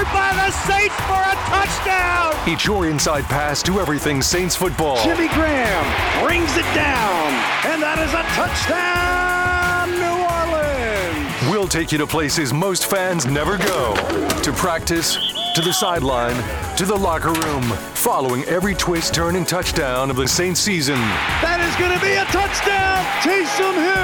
[0.00, 2.48] Covered by the Saints for a touchdown.
[2.48, 5.02] Each your inside pass to everything Saints football.
[5.02, 7.32] Jimmy Graham brings it down,
[7.66, 11.50] and that is a touchdown, New Orleans.
[11.50, 13.94] We'll take you to places most fans never go.
[14.42, 15.16] To practice,
[15.54, 16.36] to the sideline,
[16.76, 17.62] to the locker room,
[17.94, 20.98] following every twist, turn, and touchdown of the Saints season.
[21.42, 24.00] That is going to be a touchdown, Taysom Hill,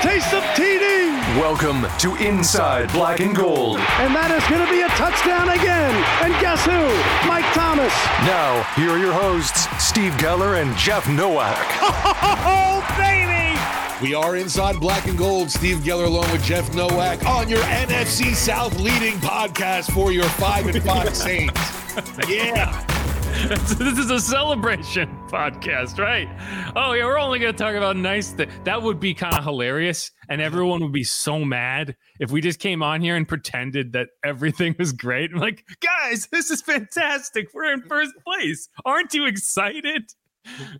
[0.00, 3.78] Taysom TD, Welcome to Inside Black and Gold.
[3.78, 5.94] and that is going to be a touchdown again.
[6.24, 6.74] And guess who?
[7.28, 7.92] Mike Thomas.
[8.26, 11.56] Now, here are your hosts, Steve Geller and Jeff Nowak.
[12.42, 13.56] Oh, baby!
[14.02, 15.50] We are inside black and gold.
[15.52, 20.66] Steve Geller along with Jeff Nowak on your NFC South leading podcast for your five
[20.66, 21.60] and five Saints.
[22.28, 22.84] Yeah.
[23.48, 26.28] this is a celebration podcast, right?
[26.74, 28.52] Oh, yeah, we're only going to talk about nice things.
[28.64, 30.10] That would be kind of hilarious.
[30.28, 34.08] And everyone would be so mad if we just came on here and pretended that
[34.24, 35.30] everything was great.
[35.32, 37.54] I'm like, guys, this is fantastic.
[37.54, 38.68] We're in first place.
[38.84, 40.12] Aren't you excited?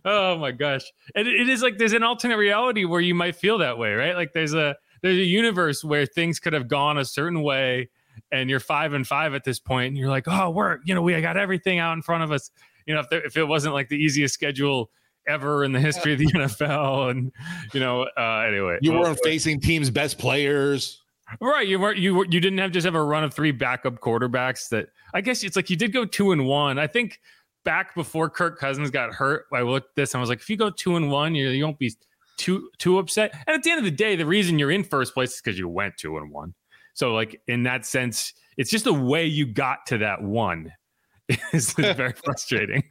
[0.03, 0.83] Oh my gosh.
[1.15, 4.15] And it is like there's an alternate reality where you might feel that way, right?
[4.15, 7.89] Like there's a there's a universe where things could have gone a certain way
[8.31, 11.01] and you're five and five at this point, and you're like, oh, we're you know
[11.01, 12.51] we got everything out in front of us.
[12.85, 14.89] You know, if there, if it wasn't like the easiest schedule
[15.27, 17.31] ever in the history of the NFL, and
[17.73, 21.01] you know, uh, anyway, You weren't facing team's best players.
[21.39, 21.67] right.
[21.67, 24.69] You weren't you were, you didn't have just have a run of three backup quarterbacks.
[24.69, 26.79] That I guess it's like you did go two and one.
[26.79, 27.19] I think
[27.63, 30.49] back before Kirk Cousins got hurt, I looked at this and I was like, if
[30.49, 31.93] you go two and one, you, you won't be
[32.37, 33.33] too too upset.
[33.47, 35.59] And at the end of the day, the reason you're in first place is because
[35.59, 36.53] you went two and one.
[36.93, 40.71] So like in that sense, it's just the way you got to that one
[41.53, 42.83] is very frustrating.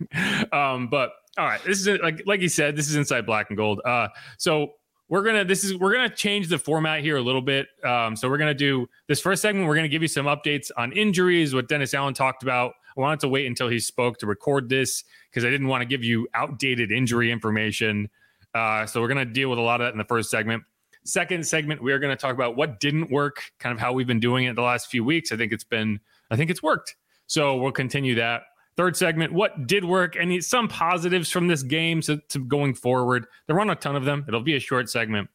[0.52, 3.56] Um, but all right, this is like like you said, this is inside black and
[3.56, 3.80] gold.
[3.84, 4.72] Uh, so
[5.08, 7.66] we're gonna this is we're gonna change the format here a little bit.
[7.84, 9.66] Um, so we're gonna do this first segment.
[9.66, 12.72] We're gonna give you some updates on injuries, what Dennis Allen talked about.
[12.96, 15.86] I wanted to wait until he spoke to record this because I didn't want to
[15.86, 18.08] give you outdated injury information.
[18.54, 20.62] Uh, so we're gonna deal with a lot of that in the first segment.
[21.04, 24.06] Second segment, we are going to talk about what didn't work, kind of how we've
[24.06, 25.32] been doing it the last few weeks.
[25.32, 26.00] I think it's been,
[26.30, 26.96] I think it's worked.
[27.26, 28.42] So we'll continue that.
[28.76, 30.16] Third segment, what did work?
[30.16, 32.18] And some positives from this game to
[32.48, 33.26] going forward.
[33.46, 34.24] There aren't a ton of them.
[34.28, 35.28] It'll be a short segment.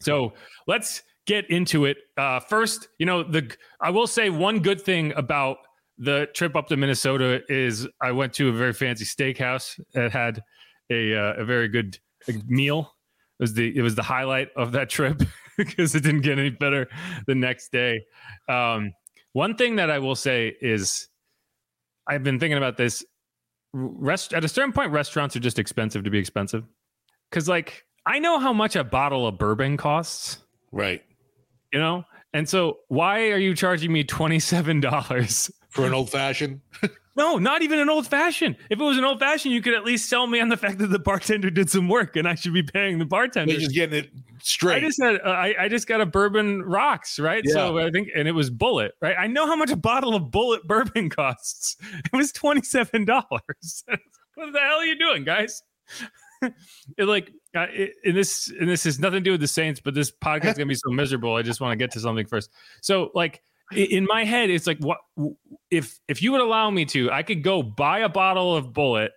[0.00, 0.32] So
[0.66, 1.98] let's get into it.
[2.16, 5.58] Uh, first, you know, the I will say one good thing about
[5.98, 10.42] the trip up to Minnesota is I went to a very fancy steakhouse that had
[10.90, 11.98] a uh, a very good
[12.46, 12.94] meal.
[13.38, 15.22] It was the it was the highlight of that trip
[15.56, 16.88] because it didn't get any better
[17.26, 18.02] the next day.
[18.48, 18.92] Um,
[19.32, 21.08] one thing that I will say is
[22.06, 23.04] I've been thinking about this.
[23.72, 26.64] Rest at a certain point, restaurants are just expensive to be expensive.
[27.30, 30.38] Because like I know how much a bottle of bourbon costs,
[30.72, 31.02] Right.
[31.72, 36.10] you know, and so why are you charging me twenty seven dollars For an old
[36.10, 36.60] fashioned.
[37.18, 38.54] No, not even an old fashioned.
[38.70, 40.78] If it was an old fashioned, you could at least sell me on the fact
[40.78, 43.52] that the bartender did some work and I should be paying the bartender.
[43.52, 44.10] They're just getting it
[44.40, 44.76] straight.
[44.76, 47.42] I just had uh, I, I just got a bourbon rocks right.
[47.44, 47.54] Yeah.
[47.54, 49.16] So I think and it was Bulleit right.
[49.18, 51.76] I know how much a bottle of Bulleit bourbon costs.
[51.82, 53.24] It was twenty seven dollars.
[54.36, 55.60] what the hell are you doing, guys?
[56.42, 59.80] it like uh, it, and this and this has nothing to do with the Saints,
[59.80, 61.34] but this podcast is gonna be so miserable.
[61.34, 62.50] I just want to get to something first.
[62.80, 63.42] So like
[63.72, 64.98] in my head, it's like what
[65.70, 69.10] if if you would allow me to, I could go buy a bottle of Bulleit,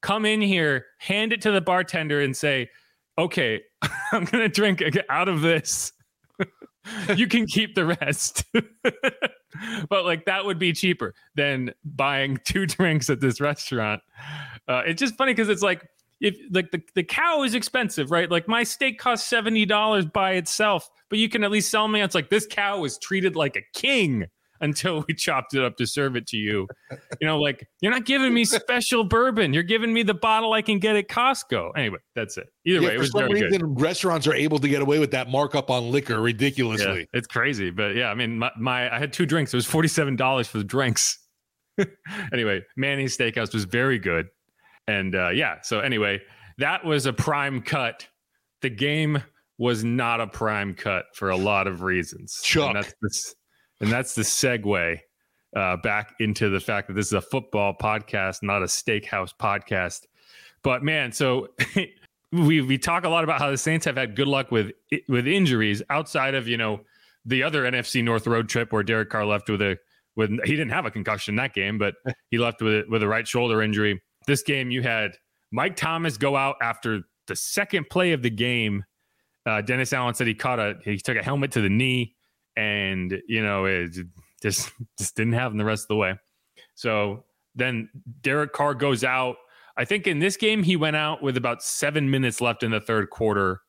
[0.00, 2.70] come in here, hand it to the bartender, and say,
[3.18, 3.60] "Okay,
[4.12, 5.92] I'm gonna drink out of this.
[7.16, 8.44] you can keep the rest."
[9.88, 14.00] but like that would be cheaper than buying two drinks at this restaurant.
[14.68, 15.86] Uh, it's just funny because it's like
[16.22, 18.30] if like the, the cow is expensive, right?
[18.30, 22.00] Like my steak costs seventy dollars by itself, but you can at least sell me.
[22.00, 24.26] It's like this cow was treated like a king
[24.60, 26.68] until we chopped it up to serve it to you.
[27.20, 29.52] You know, like you're not giving me special bourbon.
[29.52, 31.72] You're giving me the bottle I can get at Costco.
[31.76, 32.46] Anyway, that's it.
[32.64, 33.80] Either Yeah, way, it for was some very reason, good.
[33.80, 37.00] restaurants are able to get away with that markup on liquor ridiculously.
[37.00, 39.52] Yeah, it's crazy, but yeah, I mean, my, my I had two drinks.
[39.52, 41.18] It was forty seven dollars for the drinks.
[42.32, 44.28] anyway, Manny's Steakhouse was very good,
[44.86, 45.60] and uh, yeah.
[45.62, 46.20] So anyway,
[46.58, 48.06] that was a prime cut.
[48.60, 49.22] The game
[49.58, 52.40] was not a prime cut for a lot of reasons.
[52.42, 52.68] Chuck.
[52.68, 53.34] and that's the,
[53.80, 54.98] and that's the segue
[55.56, 60.06] uh, back into the fact that this is a football podcast, not a steakhouse podcast.
[60.62, 61.48] But man, so
[62.32, 64.72] we we talk a lot about how the Saints have had good luck with
[65.08, 66.80] with injuries outside of you know
[67.24, 69.78] the other NFC North road trip where Derek Carr left with a
[70.16, 71.94] with he didn't have a concussion that game, but
[72.30, 74.00] he left with with a right shoulder injury.
[74.26, 75.16] This game you had
[75.50, 78.84] Mike Thomas go out after the second play of the game.
[79.46, 82.14] Uh, Dennis Allen said he caught a he took a helmet to the knee,
[82.56, 83.96] and you know it
[84.42, 86.14] just just didn't happen the rest of the way.
[86.74, 87.24] So
[87.54, 87.88] then
[88.20, 89.36] Derek Carr goes out.
[89.76, 92.80] I think in this game he went out with about seven minutes left in the
[92.80, 93.60] third quarter.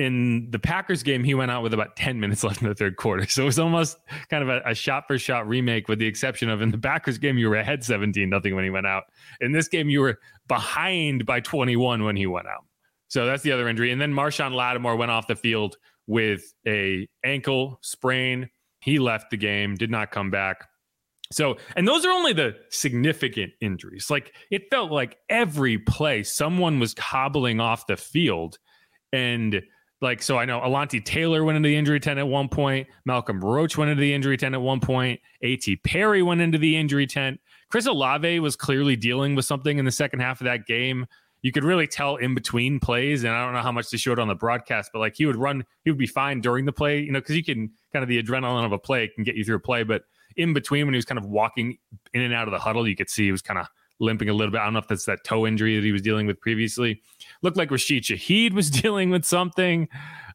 [0.00, 2.96] In the Packers game, he went out with about 10 minutes left in the third
[2.96, 3.26] quarter.
[3.28, 3.98] So it was almost
[4.30, 7.18] kind of a, a shot for shot remake, with the exception of in the Packers
[7.18, 9.04] game, you were ahead 17 nothing when he went out.
[9.40, 10.18] In this game, you were
[10.48, 12.64] behind by 21 when he went out.
[13.08, 13.90] So that's the other injury.
[13.90, 15.76] And then Marshon Lattimore went off the field
[16.06, 18.48] with a ankle sprain.
[18.80, 20.66] He left the game, did not come back.
[21.32, 24.10] So, and those are only the significant injuries.
[24.10, 28.58] Like it felt like every play someone was hobbling off the field.
[29.12, 29.62] And
[30.00, 32.88] like, so I know Alontae Taylor went into the injury tent at one point.
[33.04, 35.20] Malcolm Roach went into the injury tent at one point.
[35.42, 35.76] A.T.
[35.76, 37.40] Perry went into the injury tent.
[37.70, 41.06] Chris Olave was clearly dealing with something in the second half of that game.
[41.42, 44.18] You could really tell in between plays, and I don't know how much they showed
[44.18, 47.00] on the broadcast, but like he would run, he would be fine during the play,
[47.00, 49.44] you know, because you can kind of the adrenaline of a play can get you
[49.44, 50.02] through a play, but
[50.36, 51.78] in between when he was kind of walking
[52.12, 53.66] in and out of the huddle, you could see he was kind of
[54.00, 54.60] limping a little bit.
[54.60, 57.02] I don't know if that's that toe injury that he was dealing with previously.
[57.42, 59.88] Looked like Rashid Shaheed was dealing with something.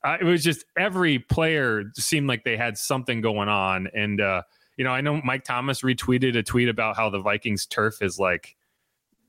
[0.04, 3.88] Uh, it was just every player seemed like they had something going on.
[3.94, 4.44] And, uh,
[4.78, 8.20] you know, I know Mike Thomas retweeted a tweet about how the Vikings turf is
[8.20, 8.56] like,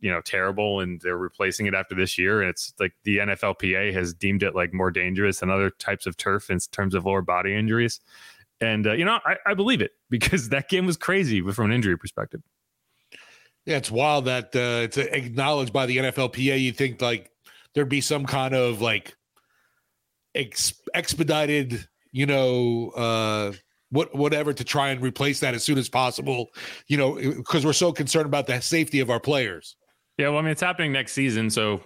[0.00, 2.42] you know, terrible and they're replacing it after this year.
[2.42, 6.16] And it's like the NFLPA has deemed it like more dangerous than other types of
[6.16, 8.00] turf in terms of lower body injuries.
[8.60, 11.72] And, uh, you know, I, I believe it because that game was crazy from an
[11.72, 12.42] injury perspective.
[13.66, 16.60] Yeah, it's wild that uh, it's acknowledged by the NFLPA.
[16.60, 17.30] You think like
[17.74, 19.14] there'd be some kind of like
[20.34, 23.52] ex- expedited, you know, uh,
[23.90, 26.48] what whatever to try and replace that as soon as possible.
[26.86, 29.76] You know, because we're so concerned about the safety of our players.
[30.16, 31.82] Yeah, well, I mean, it's happening next season, so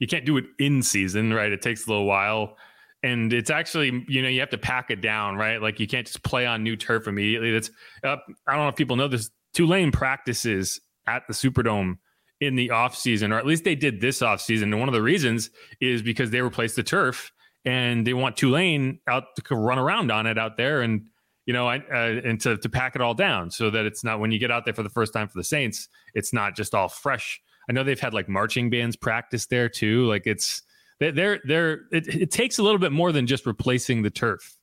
[0.00, 1.52] you can't do it in season, right?
[1.52, 2.56] It takes a little while.
[3.02, 5.62] And it's actually, you know, you have to pack it down, right?
[5.62, 7.52] Like you can't just play on new turf immediately.
[7.52, 7.70] That's,
[8.04, 8.16] uh,
[8.46, 9.30] I don't know if people know this.
[9.54, 11.98] Tulane practices at the Superdome
[12.40, 14.72] in the off season, or at least they did this off season.
[14.72, 17.32] And one of the reasons is because they replaced the turf
[17.64, 21.06] and they want Tulane out to run around on it out there and,
[21.44, 24.30] you know, uh, and to, to pack it all down so that it's not when
[24.30, 26.88] you get out there for the first time for the Saints, it's not just all
[26.88, 27.40] fresh.
[27.68, 30.06] I know they've had like marching bands practice there too.
[30.06, 30.62] Like it's,
[30.98, 34.56] they- they're, they're, it, it takes a little bit more than just replacing the turf.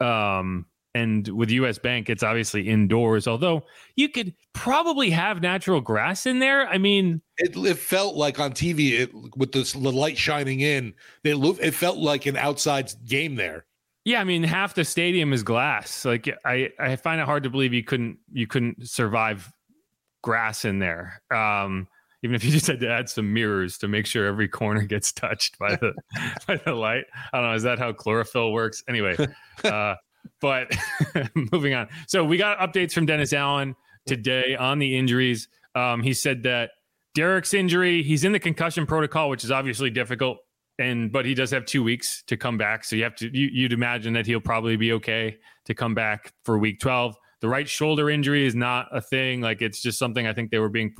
[0.00, 3.64] Um, and with US Bank, it's obviously indoors, although
[3.96, 6.68] you could probably have natural grass in there.
[6.68, 10.94] I mean, It, it felt like on TV it, with this, the light shining in.
[11.24, 11.36] It.
[11.60, 13.66] It felt like an outside game there.
[14.04, 16.04] Yeah, I mean, half the stadium is glass.
[16.04, 19.50] Like I, I find it hard to believe you couldn't you couldn't survive
[20.22, 21.22] grass in there.
[21.34, 21.88] Um,
[22.22, 25.12] even if you just had to add some mirrors to make sure every corner gets
[25.12, 25.92] touched by the
[26.46, 27.04] by the light.
[27.32, 27.54] I don't know.
[27.54, 28.82] Is that how chlorophyll works?
[28.88, 29.16] Anyway,
[29.64, 29.94] uh,
[30.40, 30.74] but
[31.52, 31.88] moving on.
[32.06, 33.76] So we got updates from Dennis Allen.
[34.06, 35.48] today on the injuries.
[35.74, 36.70] Um, he said that
[37.14, 40.38] Derek's injury, he's in the concussion protocol, which is obviously difficult,
[40.78, 42.84] and but he does have two weeks to come back.
[42.84, 46.32] So you have to you, you'd imagine that he'll probably be okay to come back
[46.44, 47.16] for week twelve.
[47.40, 50.58] The right shoulder injury is not a thing; like it's just something I think they
[50.58, 50.94] were being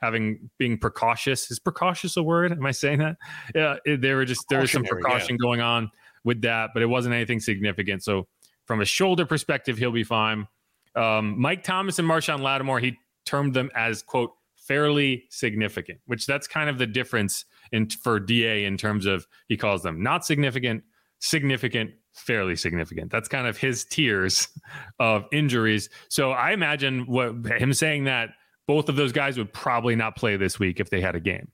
[0.00, 1.50] having being precautious.
[1.50, 2.52] Is precautious a word?
[2.52, 3.16] Am I saying that?
[3.54, 5.44] Yeah, they were just there was some precaution yeah.
[5.44, 5.90] going on
[6.22, 8.04] with that, but it wasn't anything significant.
[8.04, 8.26] So
[8.66, 10.46] from a shoulder perspective, he'll be fine.
[10.94, 16.46] Um, Mike Thomas and Marshon Lattimore, he termed them as quote fairly significant, which that's
[16.46, 20.82] kind of the difference in for Da in terms of he calls them not significant,
[21.20, 23.10] significant, fairly significant.
[23.10, 24.48] That's kind of his tiers
[24.98, 25.88] of injuries.
[26.08, 28.30] So I imagine what him saying that
[28.66, 31.48] both of those guys would probably not play this week if they had a game.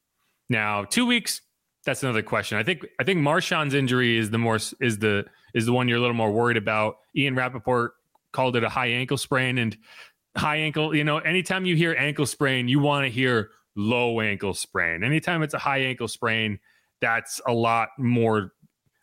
[0.48, 1.42] Now, two weeks,
[1.84, 2.58] that's another question.
[2.58, 5.24] I think I think Marshon's injury is the more is the
[5.54, 6.96] is the one you're a little more worried about.
[7.16, 7.92] Ian Rapoport
[8.32, 9.76] called it a high ankle sprain and
[10.36, 14.54] high ankle, you know, anytime you hear ankle sprain, you want to hear low ankle
[14.54, 15.04] sprain.
[15.04, 16.58] Anytime it's a high ankle sprain,
[17.00, 18.52] that's a lot more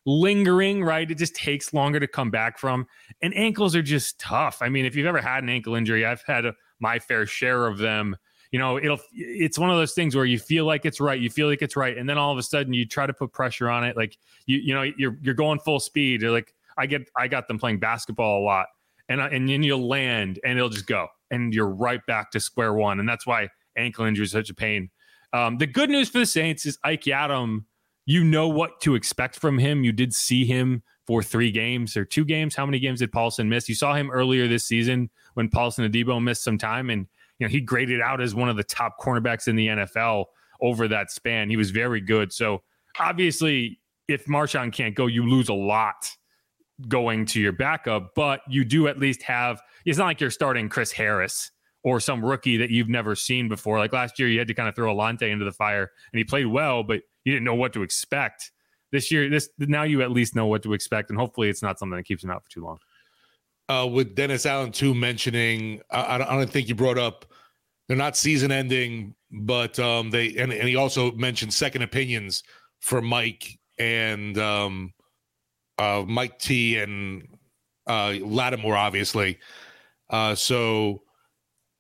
[0.05, 1.09] lingering, right?
[1.09, 2.87] It just takes longer to come back from.
[3.21, 4.61] And ankles are just tough.
[4.61, 7.67] I mean, if you've ever had an ankle injury, I've had a, my fair share
[7.67, 8.15] of them.
[8.51, 11.29] You know, it'll it's one of those things where you feel like it's right, you
[11.29, 13.69] feel like it's right, and then all of a sudden you try to put pressure
[13.69, 13.95] on it.
[13.95, 16.21] Like you, you know, you're you're going full speed.
[16.21, 18.67] You're like, I get I got them playing basketball a lot.
[19.09, 22.73] And, and then you'll land and it'll just go and you're right back to square
[22.73, 22.99] one.
[22.99, 24.89] And that's why ankle injury is such a pain.
[25.33, 27.65] Um, the good news for the Saints is Ike Yiadom.
[28.05, 29.83] You know what to expect from him.
[29.83, 32.55] You did see him for three games or two games.
[32.55, 33.69] How many games did Paulson miss?
[33.69, 37.07] You saw him earlier this season when Paulson Adebo missed some time, and
[37.39, 40.25] you know he graded out as one of the top cornerbacks in the NFL
[40.61, 41.49] over that span.
[41.49, 42.31] He was very good.
[42.33, 42.61] So
[42.99, 46.11] obviously, if Marshon can't go, you lose a lot
[46.87, 50.69] going to your backup, but you do at least have it's not like you're starting
[50.69, 51.51] Chris Harris
[51.83, 53.79] or some rookie that you've never seen before.
[53.79, 56.23] Like last year, you had to kind of throw Alontae into the fire and he
[56.23, 58.51] played well, but you didn't know what to expect.
[58.91, 61.77] This year, this now you at least know what to expect, and hopefully, it's not
[61.77, 62.79] something that keeps him out for too long.
[63.69, 67.25] Uh, with Dennis Allen too mentioning, I, I don't think you brought up
[67.89, 72.43] they're not season ending, but um, they and, and he also mentioned second opinions
[72.79, 74.93] for Mike and um,
[75.79, 77.27] uh, Mike T and
[77.87, 79.39] uh, Lattimore, obviously.
[80.11, 81.01] Uh, so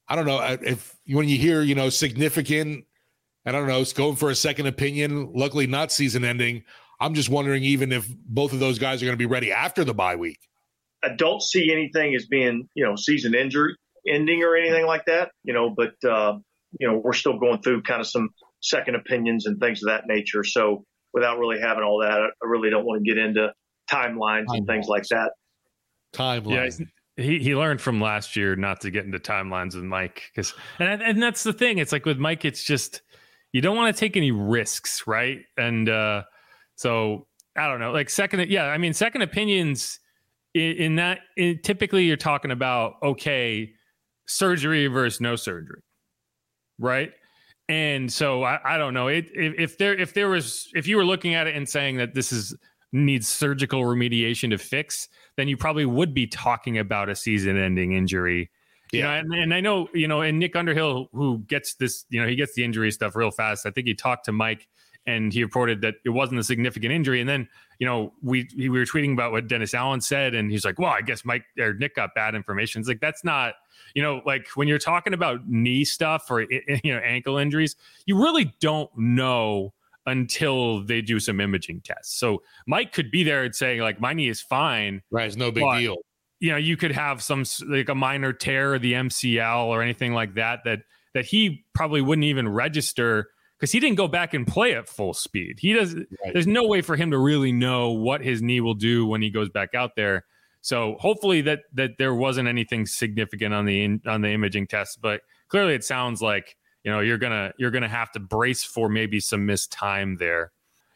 [0.07, 2.85] I don't know if when you hear, you know, significant,
[3.45, 5.31] I don't know, it's going for a second opinion.
[5.33, 6.63] Luckily, not season ending.
[6.99, 9.83] I'm just wondering even if both of those guys are going to be ready after
[9.83, 10.48] the bye week.
[11.03, 13.75] I don't see anything as being, you know, season injury
[14.07, 16.37] ending or anything like that, you know, but, uh,
[16.79, 18.29] you know, we're still going through kind of some
[18.61, 20.43] second opinions and things of that nature.
[20.43, 23.51] So without really having all that, I really don't want to get into
[23.91, 25.31] timelines and things like that.
[26.13, 26.79] Timelines.
[26.79, 26.85] Yeah,
[27.23, 31.01] he he learned from last year not to get into timelines with Mike because and
[31.01, 31.77] and that's the thing.
[31.77, 33.01] It's like with Mike, it's just
[33.51, 35.39] you don't want to take any risks, right?
[35.57, 36.23] And uh,
[36.75, 37.27] so
[37.57, 37.91] I don't know.
[37.91, 39.99] Like second, yeah, I mean, second opinions
[40.53, 43.71] in, in that in, typically you're talking about okay,
[44.27, 45.81] surgery versus no surgery,
[46.77, 47.11] right?
[47.67, 50.97] And so I, I don't know it, if, if there if there was if you
[50.97, 52.55] were looking at it and saying that this is
[52.91, 58.49] needs surgical remediation to fix, then you probably would be talking about a season-ending injury.
[58.91, 58.97] Yeah.
[58.97, 62.19] You know, and, and I know, you know, and Nick Underhill, who gets this, you
[62.19, 63.67] know, he gets the injury stuff real fast.
[63.67, 64.67] I think he talked to Mike
[65.05, 67.21] and he reported that it wasn't a significant injury.
[67.21, 67.47] And then,
[67.79, 70.91] you know, we we were tweeting about what Dennis Allen said, and he's like, "Well,
[70.91, 73.53] I guess Mike or Nick got bad information." It's like that's not,
[73.95, 78.21] you know, like when you're talking about knee stuff or you know ankle injuries, you
[78.21, 79.73] really don't know
[80.05, 82.19] until they do some imaging tests.
[82.19, 85.01] So Mike could be there and saying like my knee is fine.
[85.09, 85.97] Right, it's no big but, deal.
[86.41, 90.13] You know, you could have some like a minor tear of the MCL or anything
[90.13, 90.81] like that that
[91.13, 95.13] that he probably wouldn't even register because he didn't go back and play at full
[95.13, 95.57] speed.
[95.59, 95.95] He does.
[95.95, 96.33] Right.
[96.33, 99.29] There's no way for him to really know what his knee will do when he
[99.29, 100.25] goes back out there.
[100.61, 105.21] So hopefully that that there wasn't anything significant on the on the imaging test, but
[105.49, 109.19] clearly it sounds like you know you're gonna you're gonna have to brace for maybe
[109.19, 110.51] some missed time there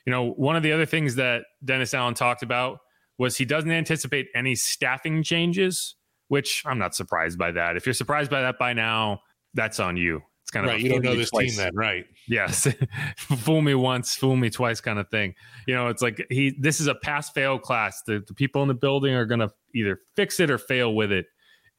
[0.05, 2.79] you know one of the other things that dennis allen talked about
[3.17, 5.95] was he doesn't anticipate any staffing changes
[6.29, 9.19] which i'm not surprised by that if you're surprised by that by now
[9.53, 10.21] that's on you
[10.53, 11.55] kind right, of you don't know this twice.
[11.55, 12.67] team then right yes
[13.17, 15.33] fool me once fool me twice kind of thing
[15.67, 18.67] you know it's like he this is a pass fail class the, the people in
[18.67, 21.25] the building are gonna either fix it or fail with it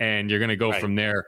[0.00, 0.80] and you're gonna go right.
[0.80, 1.26] from there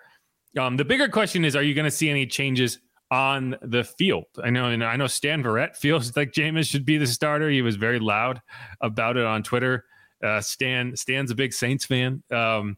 [0.58, 2.78] um, the bigger question is: Are you going to see any changes
[3.10, 4.24] on the field?
[4.42, 7.50] I know, and I know Stan Verrett feels like Jameis should be the starter.
[7.50, 8.40] He was very loud
[8.80, 9.84] about it on Twitter.
[10.24, 12.22] Uh, Stan Stan's a big Saints fan.
[12.32, 12.76] Um,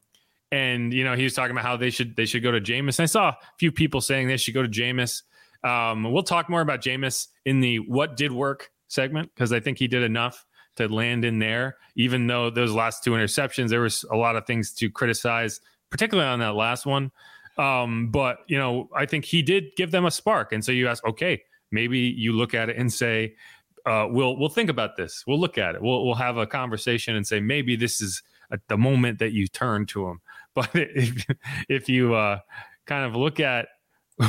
[0.50, 3.00] and you know he was talking about how they should they should go to Jameis.
[3.00, 5.22] I saw a few people saying they should go to Jameis.
[5.64, 9.78] Um, we'll talk more about Jameis in the what did work segment because I think
[9.78, 11.76] he did enough to land in there.
[11.96, 16.28] Even though those last two interceptions, there was a lot of things to criticize, particularly
[16.28, 17.10] on that last one.
[17.58, 20.88] Um, but you know, I think he did give them a spark, and so you
[20.88, 23.34] ask, okay, maybe you look at it and say,
[23.84, 25.24] uh, we'll we'll think about this.
[25.26, 25.82] We'll look at it.
[25.82, 29.46] We'll we'll have a conversation and say maybe this is at the moment that you
[29.48, 30.20] turn to him.
[30.58, 31.24] But if
[31.68, 32.40] if you uh,
[32.86, 33.68] kind of look at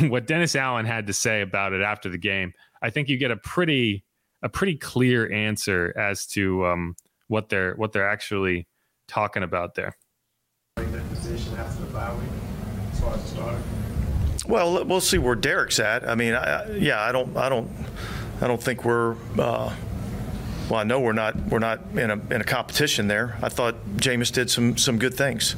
[0.02, 3.32] what Dennis Allen had to say about it after the game, I think you get
[3.32, 4.06] a pretty
[4.44, 6.96] a pretty clear answer as to um,
[7.28, 8.68] what they're what they're actually
[9.08, 9.98] talking about there.
[14.48, 16.08] Well, we'll see where Derek's at.
[16.08, 17.70] I mean, I, yeah, I don't, I don't,
[18.42, 19.16] I don't think we're.
[19.38, 19.76] Uh,
[20.70, 23.38] well, I know we're not we're not in a in a competition there.
[23.42, 25.56] I thought Jameis did some some good things,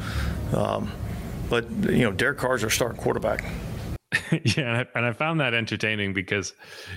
[0.53, 0.91] um,
[1.49, 3.43] but you know, Derek Carr's our starting quarterback.
[4.57, 6.53] yeah, and I found that entertaining because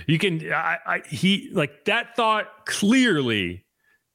[0.07, 3.65] you can, I, I, he like that thought clearly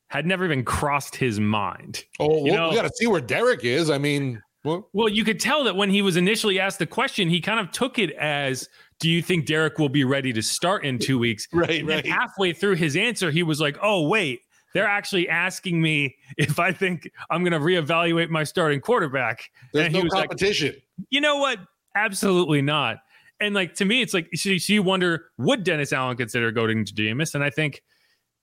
[0.08, 2.04] had never even crossed his mind.
[2.18, 2.70] Oh, you know?
[2.70, 3.90] we got to see where Derek is.
[3.90, 7.28] I mean, well, well, you could tell that when he was initially asked the question,
[7.28, 8.68] he kind of took it as,
[8.98, 12.06] "Do you think Derek will be ready to start in two weeks?" right, and right.
[12.06, 14.40] halfway through his answer, he was like, "Oh, wait."
[14.74, 19.50] They're actually asking me if I think I'm going to reevaluate my starting quarterback.
[19.72, 20.68] There's and no competition.
[20.68, 21.58] Like, you know what?
[21.96, 22.98] Absolutely not.
[23.40, 26.92] And like to me, it's like so you wonder would Dennis Allen consider going to
[26.92, 27.34] Jameis?
[27.34, 27.82] And I think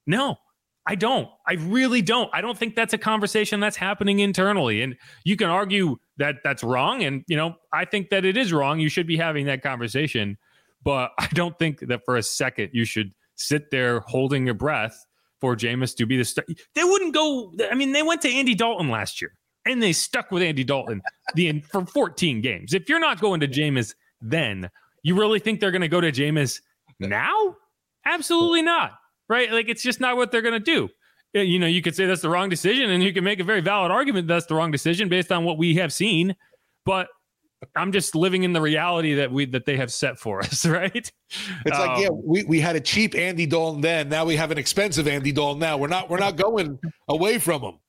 [0.07, 0.37] no,
[0.87, 1.29] I don't.
[1.47, 2.29] I really don't.
[2.33, 4.81] I don't think that's a conversation that's happening internally.
[4.81, 7.03] And you can argue that that's wrong.
[7.03, 8.79] And you know, I think that it is wrong.
[8.79, 10.37] You should be having that conversation.
[10.83, 15.05] But I don't think that for a second you should sit there holding your breath
[15.39, 16.45] for Jameis to be the star.
[16.75, 17.53] They wouldn't go.
[17.71, 19.33] I mean, they went to Andy Dalton last year
[19.65, 21.01] and they stuck with Andy Dalton
[21.35, 22.73] the for 14 games.
[22.73, 24.69] If you're not going to Jameis then,
[25.03, 26.61] you really think they're going to go to Jameis
[26.99, 27.55] now?
[28.05, 28.93] Absolutely not.
[29.29, 29.51] Right?
[29.51, 30.89] Like it's just not what they're going to do.
[31.35, 33.43] Uh, you know, you could say that's the wrong decision, and you can make a
[33.43, 36.35] very valid argument that's the wrong decision based on what we have seen.
[36.85, 37.09] But
[37.75, 41.11] I'm just living in the reality that we that they have set for us, right?
[41.65, 44.09] It's um, like, yeah, um, we, we had a cheap Andy Dalton then.
[44.09, 45.77] Now we have an expensive Andy Dalton now.
[45.77, 47.79] We're not we're not going away from him.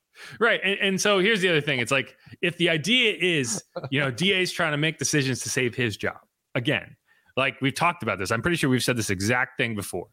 [0.41, 0.61] Right.
[0.63, 1.79] And, and so here's the other thing.
[1.79, 5.75] It's like if the idea is, you know, DA's trying to make decisions to save
[5.75, 6.19] his job,
[6.55, 6.97] again,
[7.37, 8.31] like we've talked about this.
[8.31, 10.09] I'm pretty sure we've said this exact thing before.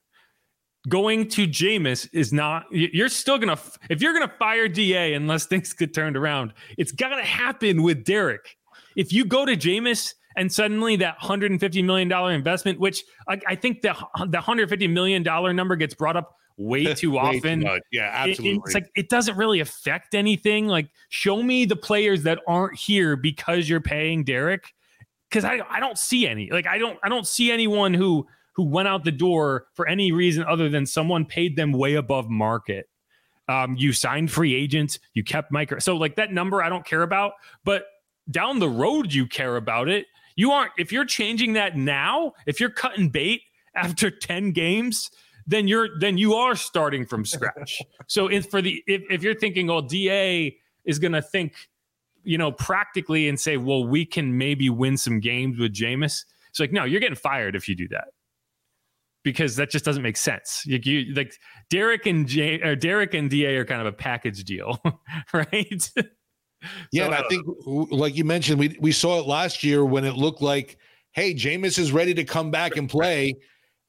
[0.88, 5.16] Going to Jameis is not, you're still going to, if you're going to fire DA
[5.16, 8.56] unless things get turned around, it's got to happen with Derek.
[8.96, 13.82] If you go to Jameis and suddenly that $150 million investment, which I, I think
[13.82, 13.96] the,
[14.28, 15.24] the $150 million
[15.56, 17.62] number gets brought up way too way often.
[17.62, 18.58] Too yeah, absolutely.
[18.58, 20.68] It, it's like it doesn't really affect anything.
[20.68, 24.74] Like, show me the players that aren't here because you're paying Derek
[25.30, 26.50] because I I don't see any.
[26.52, 30.12] Like I don't I don't see anyone who who went out the door for any
[30.12, 32.90] reason other than someone paid them way above market.
[33.48, 35.78] Um, you signed free agents, you kept micro.
[35.80, 37.86] So like that number I don't care about, but
[38.30, 40.08] down the road you care about it.
[40.36, 43.42] You aren't if you're changing that now, if you're cutting bait
[43.76, 45.10] after 10 games,
[45.48, 47.82] then you're then you are starting from scratch.
[48.08, 51.54] so if for the if, if you're thinking, oh, DA is gonna think
[52.26, 56.26] you know, practically and say, well, we can maybe win some games with Jameis.
[56.50, 58.06] It's like, no, you're getting fired if you do that
[59.24, 60.64] because that just doesn't make sense.
[60.66, 61.34] You, you, like
[61.70, 64.82] Derek and J, or Derek and Da are kind of a package deal,
[65.34, 65.92] right?
[66.92, 67.88] Yeah, so, and I, I think, know.
[67.92, 70.78] like you mentioned, we we saw it last year when it looked like,
[71.14, 73.36] hey, Jameis is ready to come back and play,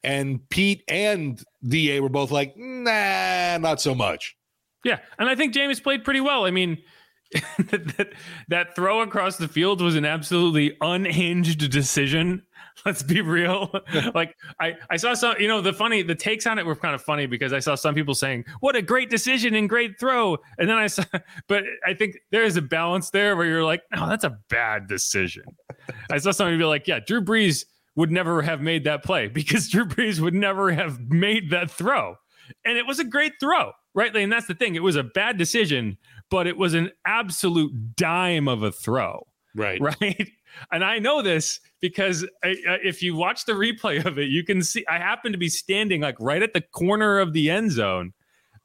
[0.03, 4.35] and Pete and Da were both like, nah, not so much.
[4.83, 6.45] Yeah, and I think Jameis played pretty well.
[6.45, 6.77] I mean,
[7.57, 8.13] that,
[8.47, 12.43] that throw across the field was an absolutely unhinged decision.
[12.85, 13.71] Let's be real.
[14.15, 16.95] like I, I saw some, you know, the funny, the takes on it were kind
[16.95, 20.37] of funny because I saw some people saying, "What a great decision and great throw,"
[20.57, 21.03] and then I saw,
[21.47, 24.87] but I think there is a balance there where you're like, "No, that's a bad
[24.87, 25.43] decision."
[26.11, 29.69] I saw somebody be like, "Yeah, Drew Brees would never have made that play because
[29.69, 32.15] Drew Brees would never have made that throw,"
[32.63, 34.15] and it was a great throw, right?
[34.15, 35.97] And that's the thing; it was a bad decision
[36.29, 39.25] but it was an absolute dime of a throw.
[39.55, 39.81] Right.
[39.81, 40.29] Right.
[40.71, 44.63] And I know this because I, if you watch the replay of it, you can
[44.63, 48.13] see I happen to be standing like right at the corner of the end zone,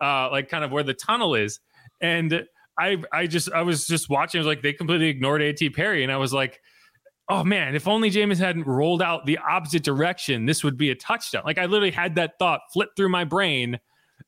[0.00, 1.60] uh, like kind of where the tunnel is.
[2.00, 2.44] And
[2.78, 4.38] I, I just, I was just watching.
[4.38, 5.70] I was like, they completely ignored A.T.
[5.70, 6.02] Perry.
[6.02, 6.60] And I was like,
[7.28, 10.94] oh man, if only Jameis hadn't rolled out the opposite direction, this would be a
[10.94, 11.42] touchdown.
[11.44, 13.78] Like I literally had that thought flip through my brain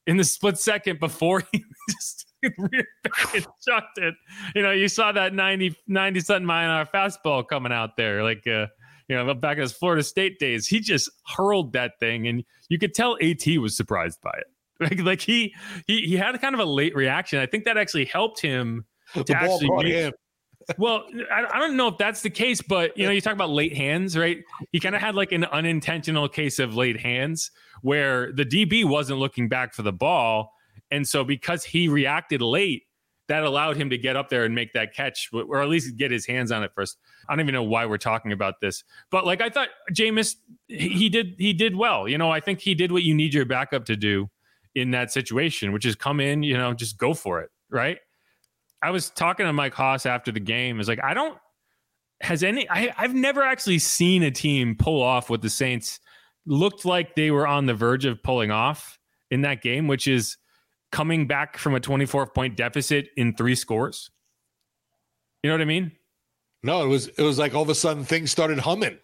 [0.06, 2.23] in the split second before he just
[3.66, 4.14] chucked it.
[4.54, 8.22] You know, you saw that 90, 90 something mile an hour fastball coming out there,
[8.22, 8.66] like uh,
[9.08, 10.66] you know, back in his Florida State days.
[10.66, 13.58] He just hurled that thing, and you could tell A.T.
[13.58, 14.46] was surprised by it.
[14.80, 15.54] Like, like he
[15.86, 17.38] he he had kind of a late reaction.
[17.38, 20.12] I think that actually helped him to the actually make- him.
[20.78, 23.50] well, I, I don't know if that's the case, but you know, you talk about
[23.50, 24.38] late hands, right?
[24.72, 27.50] He kind of had like an unintentional case of late hands
[27.82, 30.52] where the DB wasn't looking back for the ball.
[30.94, 32.84] And so because he reacted late,
[33.26, 36.10] that allowed him to get up there and make that catch, or at least get
[36.10, 36.98] his hands on it first.
[37.28, 40.36] I don't even know why we're talking about this, but like I thought Jameis,
[40.68, 42.06] he did he did well.
[42.06, 44.28] You know, I think he did what you need your backup to do
[44.74, 47.98] in that situation, which is come in, you know, just go for it, right?
[48.82, 50.78] I was talking to Mike Hoss after the game.
[50.78, 51.38] Is like I don't
[52.20, 55.98] has any I, I've never actually seen a team pull off what the Saints
[56.46, 58.98] looked like they were on the verge of pulling off
[59.30, 60.36] in that game, which is
[60.94, 64.10] coming back from a 24 point deficit in three scores.
[65.42, 65.90] You know what I mean?
[66.62, 68.96] No, it was it was like all of a sudden things started humming,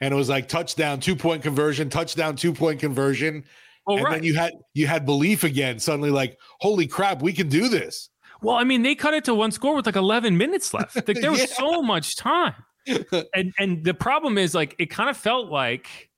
[0.00, 3.44] and it was like touchdown, two point conversion, touchdown, two point conversion,
[3.86, 4.14] Well, and right.
[4.14, 5.78] then you had you had belief again.
[5.80, 8.10] Suddenly, like holy crap, we can do this.
[8.42, 10.96] Well, I mean, they cut it to one score with like 11 minutes left.
[11.08, 11.46] Like there was Yeah.
[11.46, 12.54] so much time.
[12.86, 16.10] and and the problem is like it kind of felt like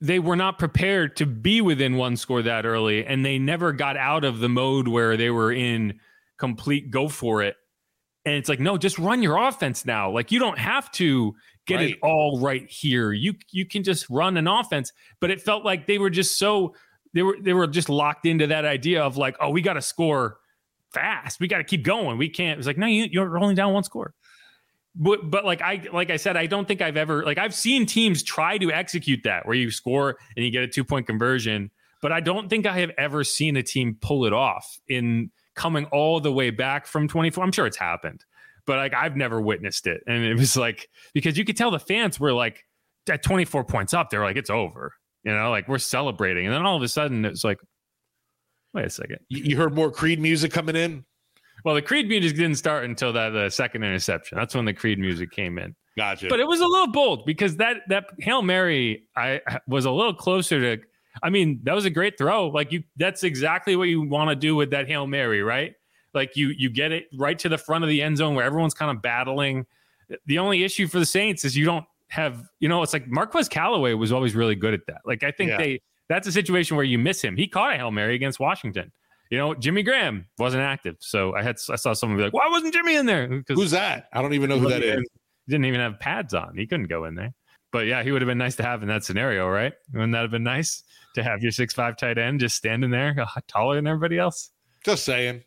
[0.00, 3.96] they were not prepared to be within one score that early and they never got
[3.96, 5.98] out of the mode where they were in
[6.38, 7.56] complete go for it.
[8.26, 10.10] And it's like, no, just run your offense now.
[10.10, 11.34] Like you don't have to
[11.66, 11.90] get Right.
[11.90, 13.12] it all right here.
[13.12, 14.92] You you can just run an offense.
[15.20, 16.74] But it felt like they were just so
[17.12, 19.82] they were they were just locked into that idea of like, oh, we got to
[19.82, 20.38] score
[20.92, 21.38] fast.
[21.40, 22.18] We got to keep going.
[22.18, 22.58] We can't.
[22.58, 24.14] It's like, no, you, you're only down one score.
[24.96, 27.84] But, but like I like I said, I don't think I've ever like I've seen
[27.84, 31.70] teams try to execute that where you score and you get a two point conversion,
[32.00, 35.86] but I don't think I have ever seen a team pull it off in coming
[35.86, 37.42] all the way back from 24.
[37.42, 38.24] I'm sure it's happened,
[38.66, 40.02] but like I've never witnessed it.
[40.06, 42.64] And it was like because you could tell the fans were like
[43.08, 44.94] at 24 points up, they're like, it's over.
[45.24, 46.46] You know, like we're celebrating.
[46.46, 47.58] And then all of a sudden it's like,
[48.72, 49.18] wait a second.
[49.28, 51.04] You, you heard more Creed music coming in.
[51.64, 54.36] Well, the Creed music didn't start until that uh, second interception.
[54.38, 55.74] That's when the Creed music came in.
[55.96, 56.26] Gotcha.
[56.28, 60.14] But it was a little bold because that that Hail Mary I was a little
[60.14, 60.82] closer to
[61.22, 62.48] I mean, that was a great throw.
[62.48, 65.74] Like you that's exactly what you want to do with that Hail Mary, right?
[66.12, 68.74] Like you you get it right to the front of the end zone where everyone's
[68.74, 69.66] kind of battling.
[70.26, 73.48] The only issue for the Saints is you don't have, you know, it's like Marquez
[73.48, 75.00] Callaway was always really good at that.
[75.06, 75.56] Like I think Yeah.
[75.58, 77.36] they that's a situation where you miss him.
[77.36, 78.92] He caught a Hail Mary against Washington.
[79.30, 80.96] You know, Jimmy Graham wasn't active.
[81.00, 84.08] So I had I saw someone be like, Why wasn't Jimmy in there?" Who's that?
[84.12, 85.00] I don't even know who that is.
[85.46, 86.56] he didn't even have pads on.
[86.56, 87.32] He couldn't go in there.
[87.72, 89.72] But yeah, he would have been nice to have in that scenario, right?
[89.92, 90.84] Wouldn't that have been nice
[91.16, 94.50] to have your six five tight end just standing there, uh, taller than everybody else?
[94.84, 95.42] Just saying.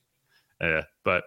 [0.60, 1.24] Yeah, but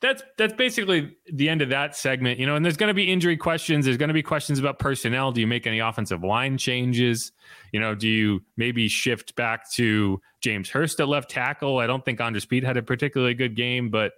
[0.00, 2.38] that's that's basically the end of that segment.
[2.40, 3.84] You know, and there's going to be injury questions.
[3.84, 5.30] There's going to be questions about personnel.
[5.30, 7.32] Do you make any offensive line changes?
[7.72, 11.78] You know, do you maybe shift back to James Hurst at left tackle?
[11.78, 14.12] I don't think Andrus Peat had a particularly good game, but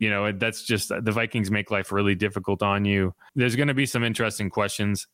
[0.00, 3.14] you know that's just the Vikings make life really difficult on you.
[3.36, 5.06] There's going to be some interesting questions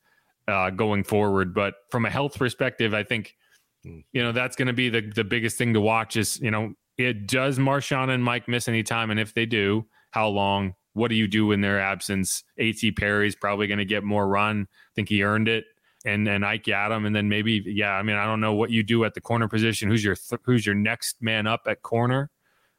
[0.48, 3.36] uh, going forward, but from a health perspective, I think
[3.84, 6.16] you know that's going to be the the biggest thing to watch.
[6.16, 9.86] Is you know it does Marshon and Mike miss any time, and if they do,
[10.10, 10.74] how long?
[10.94, 12.42] What do you do in their absence?
[12.58, 12.92] A.T.
[12.92, 14.66] Perry's probably going to get more run.
[14.70, 15.64] I think he earned it,
[16.04, 17.92] and and Ike Yiadom, and then maybe yeah.
[17.92, 19.88] I mean, I don't know what you do at the corner position.
[19.88, 22.30] Who's your th- who's your next man up at corner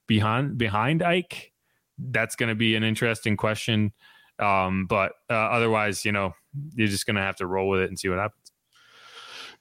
[0.08, 1.54] behind behind Ike?
[1.98, 3.94] That's going to be an interesting question.
[4.40, 6.34] Um, but uh, otherwise, you know,
[6.76, 8.52] you're just going to have to roll with it and see what happens.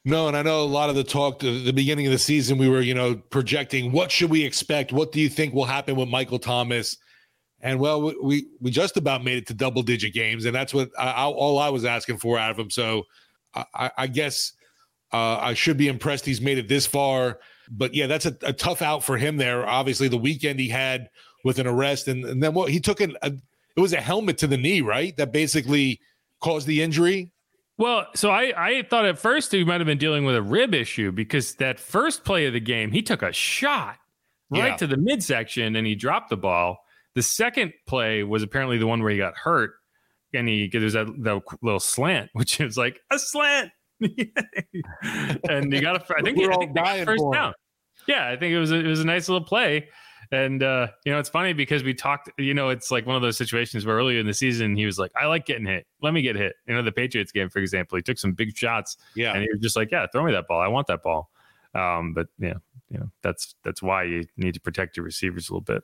[0.04, 2.68] No, and I know a lot of the talk the beginning of the season, we
[2.68, 4.92] were, you know, projecting what should we expect?
[4.92, 6.96] What do you think will happen with Michael Thomas?
[7.60, 10.72] And well, we we, we just about made it to double digit games, and that's
[10.72, 12.70] what I, I, all I was asking for out of him.
[12.70, 13.04] So
[13.54, 14.52] I, I- I guess
[15.12, 17.40] uh, I should be impressed he's made it this far.
[17.70, 19.66] But yeah, that's a, a tough out for him there.
[19.66, 21.10] Obviously, the weekend he had
[21.44, 23.32] with an arrest, and, and then what he took an a,
[23.76, 25.16] it was a helmet to the knee, right?
[25.16, 26.00] That basically
[26.40, 27.32] caused the injury.
[27.76, 30.74] Well, so I, I thought at first he might have been dealing with a rib
[30.74, 33.96] issue because that first play of the game, he took a shot
[34.50, 34.76] right Yeah.
[34.78, 36.78] to the midsection and he dropped the ball.
[37.18, 39.72] The second play was apparently the one where he got hurt
[40.32, 43.72] and he there's that, that little slant, which is like a slant.
[44.00, 47.40] and you got a, I think, We're I think got dying first for him.
[47.40, 47.54] down.
[48.06, 49.88] Yeah, I think it was a, it was a nice little play.
[50.30, 53.22] And uh, you know, it's funny because we talked, you know, it's like one of
[53.22, 55.88] those situations where earlier in the season he was like, I like getting hit.
[56.00, 56.54] Let me get hit.
[56.68, 59.48] You know, the Patriots game, for example, he took some big shots Yeah, and he
[59.50, 60.60] was just like, Yeah, throw me that ball.
[60.60, 61.32] I want that ball.
[61.74, 62.58] Um, but yeah,
[62.90, 65.82] you know, that's that's why you need to protect your receivers a little bit.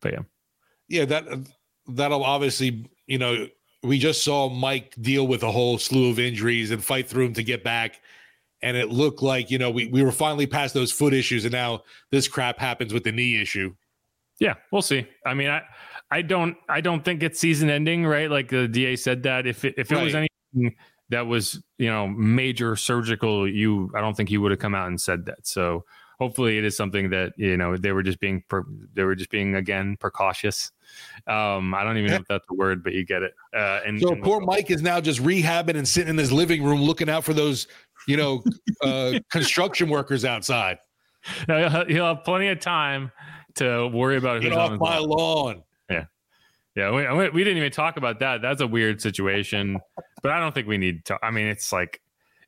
[0.00, 0.22] But yeah,
[0.92, 1.24] yeah, that
[1.88, 3.48] that'll obviously, you know,
[3.82, 7.34] we just saw Mike deal with a whole slew of injuries and fight through them
[7.34, 8.00] to get back.
[8.60, 11.52] And it looked like, you know, we, we were finally past those foot issues and
[11.52, 13.74] now this crap happens with the knee issue.
[14.38, 15.06] Yeah, we'll see.
[15.24, 15.62] I mean, I
[16.10, 18.30] I don't I don't think it's season ending, right?
[18.30, 20.04] Like the DA said that if it, if it right.
[20.04, 20.76] was anything
[21.08, 24.88] that was, you know, major surgical, you I don't think he would have come out
[24.88, 25.46] and said that.
[25.46, 25.84] So
[26.18, 28.42] hopefully it is something that you know they were just being
[28.94, 30.70] they were just being again precautious.
[31.26, 33.34] Um i don't even know if that's the word but you get it.
[33.54, 36.62] Uh and so and poor mike is now just rehabbing and sitting in his living
[36.62, 37.66] room looking out for those
[38.06, 38.42] you know
[38.82, 40.78] uh construction workers outside.
[41.46, 43.12] He'll have plenty of time
[43.54, 45.62] to worry about Get off my lawn.
[45.88, 46.04] Yeah.
[46.74, 48.42] Yeah we, we didn't even talk about that.
[48.42, 49.78] That's a weird situation
[50.22, 52.00] but i don't think we need to i mean it's like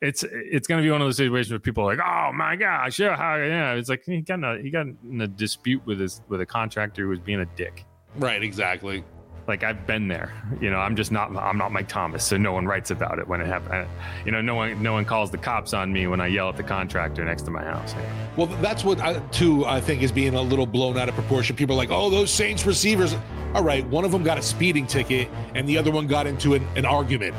[0.05, 2.55] it's it's going to be one of those situations where people are like, "Oh my
[2.55, 5.85] gosh, yeah, how, yeah." It's like he got in a, he got in a dispute
[5.85, 7.85] with his with a contractor who was being a dick.
[8.17, 9.03] Right, exactly.
[9.47, 10.33] Like I've been there.
[10.61, 13.27] You know, I'm just not I'm not Mike Thomas, so no one writes about it
[13.27, 13.87] when it happens.
[14.25, 16.55] You know, no one no one calls the cops on me when I yell at
[16.55, 17.93] the contractor next to my house.
[18.37, 21.55] Well, that's what I, too I think is being a little blown out of proportion.
[21.55, 23.15] People are like, "Oh, those Saints receivers."
[23.53, 26.53] All right, one of them got a speeding ticket, and the other one got into
[26.53, 27.35] an, an argument.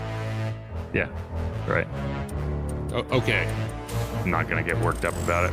[0.93, 1.09] Yeah,
[1.67, 1.87] right
[2.97, 3.47] Oh, okay.
[4.23, 5.53] I'm not to get worked up about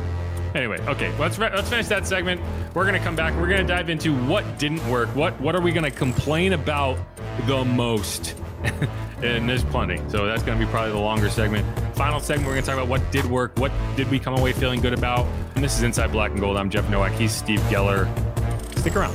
[0.54, 2.40] Anyway, okay, let's let's finish that segment.
[2.72, 3.34] We're gonna come back.
[3.34, 5.08] We're gonna dive into what didn't work.
[5.14, 6.98] What what are we gonna complain about
[7.46, 8.34] the most?
[9.22, 10.00] and there's plenty.
[10.08, 11.66] So that's gonna be probably the longer segment.
[11.94, 13.58] Final segment, we're gonna talk about what did work.
[13.58, 15.26] What did we come away feeling good about?
[15.54, 16.56] And this is Inside Black and Gold.
[16.56, 17.12] I'm Jeff Nowak.
[17.12, 18.08] He's Steve Geller.
[18.78, 19.14] Stick around.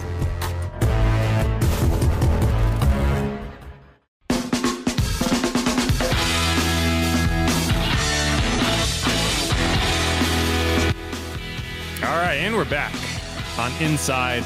[12.10, 12.94] And we're back
[13.60, 14.44] on Inside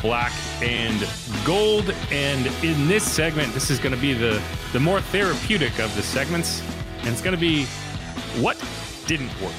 [0.00, 1.08] Black and
[1.44, 1.90] Gold.
[2.12, 4.40] And in this segment, this is going to be the,
[4.72, 6.62] the more therapeutic of the segments.
[7.00, 7.64] And it's going to be
[8.40, 8.62] what
[9.06, 9.52] didn't work.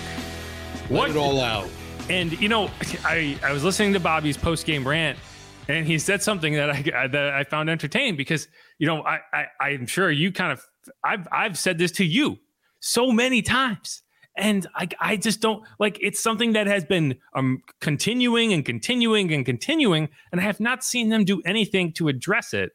[0.84, 1.68] Let what it all out.
[2.10, 2.72] And, you know,
[3.04, 5.20] I, I was listening to Bobby's post game rant,
[5.68, 8.48] and he said something that I, that I found entertaining because,
[8.80, 10.66] you know, I, I, I'm sure you kind of,
[11.04, 12.38] I've, I've said this to you
[12.80, 14.04] so many times
[14.36, 19.34] and I, I just don't like it's something that has been um, continuing and continuing
[19.34, 22.72] and continuing, and I have not seen them do anything to address it.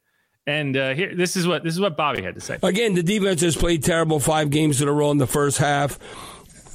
[0.46, 2.58] And uh, here, this is what this is what Bobby had to say.
[2.62, 5.98] Again, the defense has played terrible five games in a row in the first half.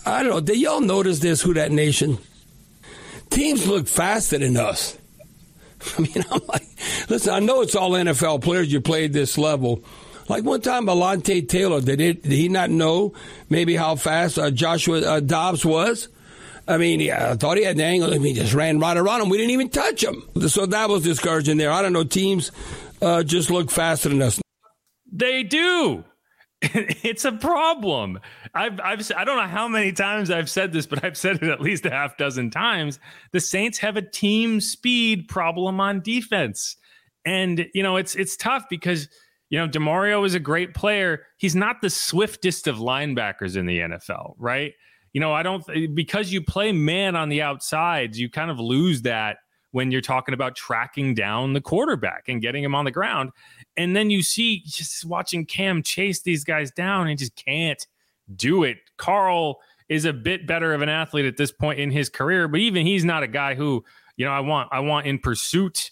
[0.06, 0.41] I don't know.
[0.41, 1.41] Did y'all notice this?
[1.41, 2.17] Who that nation?
[3.30, 4.98] Teams look faster than us.
[5.98, 6.67] I mean, I'm like,
[7.10, 7.34] listen.
[7.34, 8.72] I know it's all NFL players.
[8.72, 9.84] You played this level,
[10.32, 13.13] like one time, Alontae Taylor, did, it, did he not know
[13.50, 16.08] maybe how fast uh, Joshua uh, Dobbs was?
[16.65, 18.13] I mean, yeah, I thought he had the angle.
[18.13, 19.28] I mean, he just ran right around him.
[19.28, 20.24] We didn't even touch him.
[20.48, 21.70] So that was discouraging there.
[21.70, 22.06] I don't know.
[22.06, 22.54] Teams
[23.02, 24.39] uh, just look faster than us.
[25.12, 26.06] They do.
[26.62, 28.17] it's a problem.
[28.54, 31.50] I've, I've, I don't know how many times I've said this, but I've said it
[31.50, 33.00] at least a half dozen times.
[33.34, 36.78] The Saints have a team speed problem on defense,
[37.26, 39.10] and you know it's it's tough because
[39.52, 41.26] you know, Demario is a great player.
[41.36, 44.74] He's not the swiftest of linebackers in the NFL, right?
[45.12, 49.02] You know, I don't because you play man on the outsides, you kind of lose
[49.02, 49.40] that
[49.72, 53.32] when you're talking about tracking down the quarterback and getting him on the ground.
[53.76, 57.86] And then you see just watching Cam chase these guys down and just can't
[58.34, 58.78] do it.
[58.98, 59.60] Carl
[59.90, 62.86] is a bit better of an athlete at this point in his career, but even
[62.86, 63.84] he's not a guy who,
[64.16, 65.92] you know, I want I want in pursuit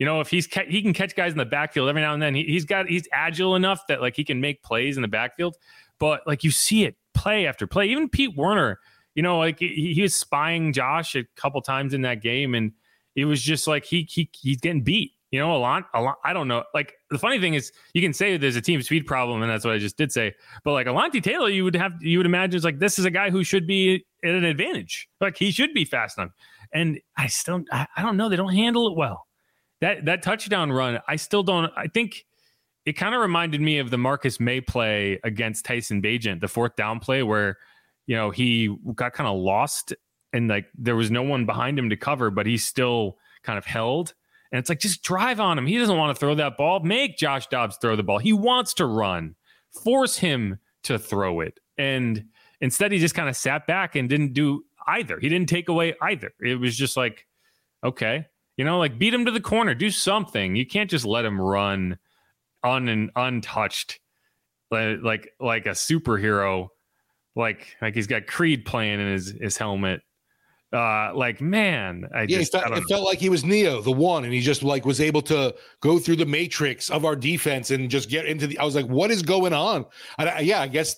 [0.00, 2.22] you know, if he's ca- he can catch guys in the backfield every now and
[2.22, 2.34] then.
[2.34, 5.56] He, he's got he's agile enough that like he can make plays in the backfield.
[6.00, 7.86] But like you see it play after play.
[7.88, 8.80] Even Pete Werner,
[9.14, 12.72] you know, like he, he was spying Josh a couple times in that game, and
[13.14, 15.12] it was just like he he he's getting beat.
[15.30, 16.16] You know, a lot, a lot.
[16.24, 16.64] I don't know.
[16.72, 19.66] Like the funny thing is, you can say there's a team speed problem, and that's
[19.66, 20.32] what I just did say.
[20.64, 23.10] But like Alontae Taylor, you would have you would imagine it's like this is a
[23.10, 25.10] guy who should be at an advantage.
[25.20, 26.30] Like he should be fast enough.
[26.72, 28.28] And I still, I, I don't know.
[28.28, 29.26] They don't handle it well
[29.80, 31.72] that that touchdown run, I still don't.
[31.76, 32.24] I think
[32.84, 36.76] it kind of reminded me of the Marcus Maye play against Tyson Bagent, the fourth
[36.76, 37.58] down play where
[38.06, 39.92] you know he got kind of lost
[40.32, 43.64] and like there was no one behind him to cover, but he still kind of
[43.64, 44.14] held.
[44.52, 45.66] And it's like just drive on him.
[45.66, 46.80] He doesn't want to throw that ball.
[46.80, 48.18] Make Josh Dobbs throw the ball.
[48.18, 49.36] He wants to run.
[49.84, 51.60] Force him to throw it.
[51.78, 52.24] And
[52.60, 55.20] instead, he just kind of sat back and didn't do either.
[55.20, 56.32] He didn't take away either.
[56.40, 57.26] It was just like,
[57.84, 58.26] okay,
[58.60, 60.54] you know, like beat him to the corner, do something.
[60.54, 61.96] You can't just let him run
[62.62, 63.98] on and untouched,
[64.70, 66.68] like like a superhero,
[67.34, 70.02] like like he's got Creed playing in his his helmet.
[70.74, 73.92] Uh, like man, I yeah, just it, felt, it felt like he was Neo, the
[73.92, 77.70] one, and he just like was able to go through the matrix of our defense
[77.70, 78.58] and just get into the.
[78.58, 79.86] I was like, what is going on?
[80.18, 80.96] And I, yeah, I guess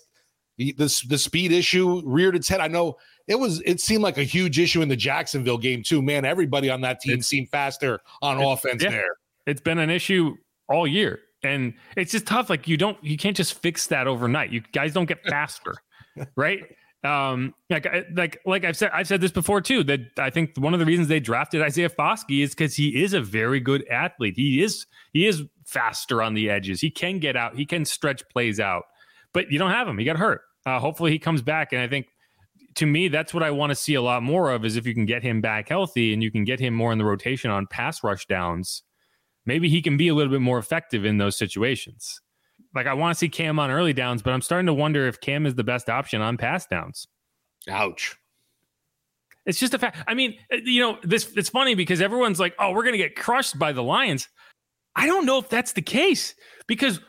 [0.58, 0.72] the,
[1.08, 2.60] the speed issue reared its head.
[2.60, 2.96] I know
[3.28, 3.60] it was.
[3.64, 6.02] It seemed like a huge issue in the Jacksonville game too.
[6.02, 8.90] Man, everybody on that team It's- seemed faster on offense yeah.
[8.90, 9.16] there.
[9.46, 10.34] it's been an issue
[10.68, 14.50] all year and it's just tough like you don't you can't just fix that overnight
[14.52, 15.74] you guys don't get faster
[16.36, 16.62] right
[17.02, 20.52] um like I- like like i've said i've said this before too that i think
[20.56, 23.84] one of the reasons they drafted isaiah foskey is because he is a very good
[23.88, 27.84] athlete he is he is faster on the edges he can get out he can
[27.84, 28.84] stretch plays out
[29.32, 31.88] but you don't have him he got hurt uh, hopefully he comes back and i
[31.88, 32.06] think
[32.74, 34.94] to me that's what i want to see a lot more of is if you
[34.94, 37.66] can get him back healthy and you can get him more in the rotation on
[37.66, 38.82] pass rush downs
[39.46, 42.20] maybe he can be a little bit more effective in those situations.
[42.74, 45.20] Like I want to see Cam on early downs, but I'm starting to wonder if
[45.20, 47.06] Cam is the best option on pass downs.
[47.68, 48.16] Ouch.
[49.44, 49.98] It's just a fact.
[50.06, 52.98] I mean, uh, you know, this it's funny because everyone's like, "Oh, we're going to
[52.98, 54.28] get crushed by the Lions."
[54.94, 56.34] I don't know if that's the case
[56.68, 57.00] because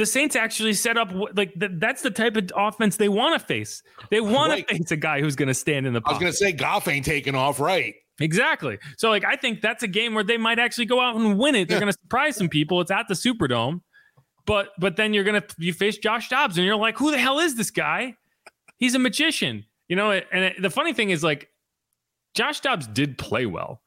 [0.00, 3.46] the Saints actually set up like th- that's the type of offense they want to
[3.46, 3.82] face.
[4.10, 4.66] They want Right.
[4.68, 6.88] to face a guy who's going to stand in the I was gonna say Goff
[6.88, 7.94] ain't taking off, right?
[8.18, 8.78] Exactly.
[8.98, 11.54] So, like, I think that's a game where they might actually go out and win
[11.54, 11.68] it.
[11.68, 11.80] They're Yeah.
[11.80, 12.80] going to surprise some people.
[12.82, 13.80] It's at the Superdome,
[14.46, 17.38] but but then you're gonna you face Josh Dobbs, and you're like, who the hell
[17.38, 18.16] is this guy?
[18.78, 20.10] He's a magician, you know.
[20.12, 21.48] And it, the funny thing is, like,
[22.34, 23.82] Josh Dobbs did play well.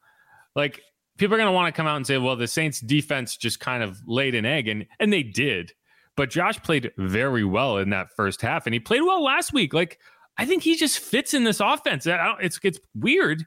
[0.56, 0.80] Like,
[1.16, 3.82] people are gonna want to come out and say, well, the Saints defense just kind
[3.82, 5.72] of laid an egg, and and they did.
[6.16, 9.74] But Josh played very well in that first half, and he played well last week.
[9.74, 9.98] Like,
[10.38, 12.06] I think he just fits in this offense.
[12.08, 13.44] It's it's weird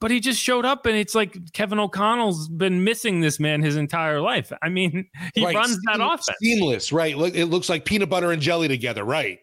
[0.00, 3.76] but he just showed up and it's like Kevin O'Connell's been missing this man his
[3.76, 4.52] entire life.
[4.60, 5.54] I mean, he Right.
[5.54, 6.36] runs that Seam- offense.
[6.42, 7.14] Seamless, right?
[7.16, 9.38] It looks like peanut butter and jelly together, right?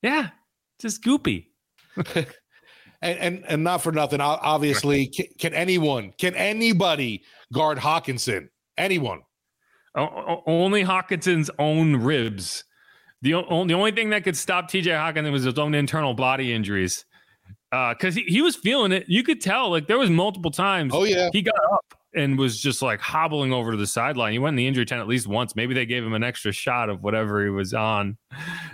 [0.00, 0.30] Yeah,
[0.80, 1.48] just goopy.
[2.14, 2.26] and
[3.02, 4.22] and, and not for nothing.
[4.22, 8.48] Obviously, can, can anyone, can anybody guard Hockenson?
[8.78, 9.20] Anyone?
[9.96, 12.64] O- only Hockenson's own ribs.
[13.22, 16.52] The, o- the only thing that could stop TJ Hockenson was his own internal body
[16.52, 17.04] injuries.
[17.70, 19.04] Because he, he was feeling it.
[19.08, 22.60] You could tell, like, there was multiple times Oh yeah, he got up and was
[22.60, 24.32] just like hobbling over to the sideline.
[24.32, 25.54] He went in the injury tent at least once.
[25.54, 28.16] Maybe they gave him an extra shot of whatever he was on.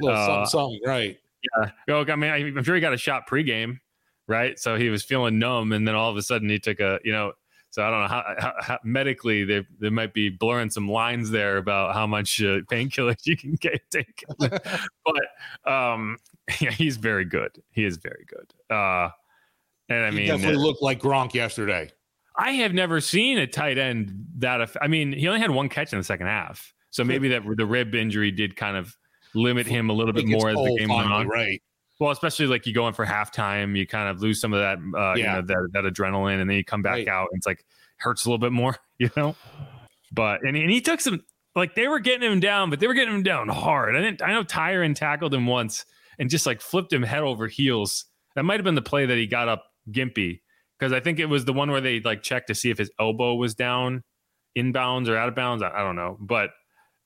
[0.00, 1.18] little Uh, something, something, right?
[1.88, 2.04] Yeah.
[2.10, 3.80] I mean, I'm sure he got a shot pregame,
[4.26, 4.58] right?
[4.58, 7.12] So he was feeling numb, and then all of a sudden he took a, you
[7.12, 7.32] know,
[7.76, 11.28] so I don't know how, how, how medically they they might be blurring some lines
[11.30, 16.16] there about how much uh, painkillers you can get take, but um,
[16.60, 17.62] yeah, he's very good.
[17.72, 18.74] He is very good.
[18.74, 19.10] Uh,
[19.90, 21.90] and I he mean, definitely uh, looked like Gronk yesterday.
[22.34, 24.70] I have never seen a tight end that.
[24.80, 27.66] I mean, he only had one catch in the second half, so maybe that the
[27.66, 28.96] rib injury did kind of
[29.34, 31.28] limit him a little bit more as the game went on.
[31.28, 31.62] right?
[31.98, 34.78] Well, especially like you go in for halftime, you kind of lose some of that,
[34.98, 37.08] uh, you know, that, that adrenaline, and then you come back Right.
[37.08, 37.64] out, and it's like
[37.96, 39.34] hurts a little bit more, you know.
[40.12, 41.22] But and, and he took some
[41.54, 43.96] like they were getting him down, but they were getting him down hard.
[43.96, 44.22] I didn't.
[44.22, 45.84] I know Tyrann tackled him once
[46.18, 48.04] and just like flipped him head over heels.
[48.34, 50.40] That might have been the play that he got up gimpy
[50.78, 52.90] because I think it was the one where they like checked to see if his
[53.00, 54.04] elbow was down
[54.56, 55.62] inbounds or out of bounds.
[55.62, 56.50] I, I don't know, but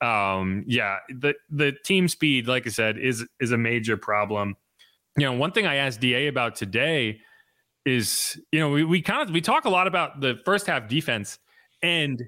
[0.00, 4.56] um, yeah, the the team speed, like I said, is is a major problem.
[5.16, 7.20] You know, one thing I asked Da about today
[7.84, 10.88] is, you know, we, we kind of we talk a lot about the first half
[10.88, 11.38] defense,
[11.82, 12.22] and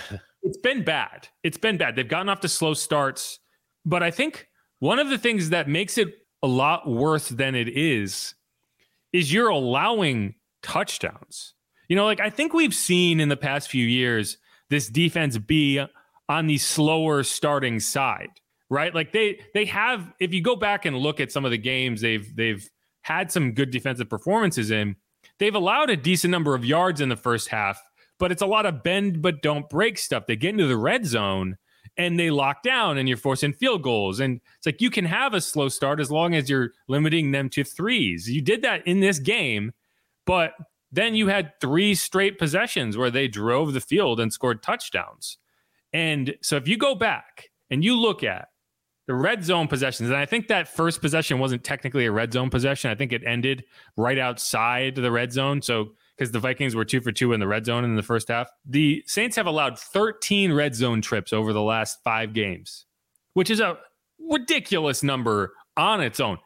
[0.42, 1.28] it's been bad.
[1.42, 1.96] It's been bad.
[1.96, 3.38] They've gotten off to slow starts,
[3.84, 4.46] but I think
[4.78, 6.08] one of the things that makes it
[6.42, 8.34] a lot worse than it is
[9.12, 11.54] is you're allowing touchdowns.
[11.88, 14.38] You know, like I think we've seen in the past few years
[14.68, 15.84] this defense be
[16.28, 18.30] on the slower starting side,
[18.70, 18.94] right?
[18.94, 22.00] Like they they have if you go back and look at some of the games
[22.00, 22.66] they've they've
[23.02, 24.96] had some good defensive performances in,
[25.38, 27.82] they've allowed a decent number of yards in the first half,
[28.18, 30.26] but it's a lot of bend but don't break stuff.
[30.26, 31.58] They get into the red zone
[31.96, 34.20] and they lock down and you're forcing field goals.
[34.20, 37.50] And it's like you can have a slow start as long as you're limiting them
[37.50, 38.30] to threes.
[38.30, 39.72] You did that in this game,
[40.24, 40.52] but
[40.92, 45.38] then you had three straight possessions where they drove the field and scored touchdowns.
[45.92, 48.48] And so if you go back and you look at
[49.10, 52.48] the red zone possessions, and I think that first possession wasn't technically a red zone
[52.48, 52.92] possession.
[52.92, 53.64] I think it ended
[53.96, 55.62] right outside the red zone.
[55.62, 58.28] So because the Vikings were two for two in the red zone in the first
[58.28, 62.86] half, the Saints have allowed 13 red zone trips over the last five games,
[63.34, 63.78] which is a
[64.30, 66.38] ridiculous number on its own.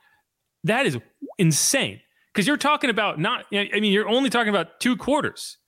[0.63, 0.97] That is
[1.37, 2.01] insane
[2.33, 5.59] because you're talking about not, I mean, you're only talking about two quarters.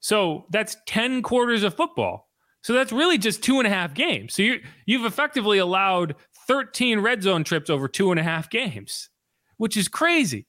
[0.00, 2.26] So that's 10 quarters of football.
[2.62, 4.34] So that's really just two and a half games.
[4.34, 6.14] So you you've effectively allowed
[6.50, 9.08] 13 red zone trips over two and a half games,
[9.56, 10.48] which is crazy.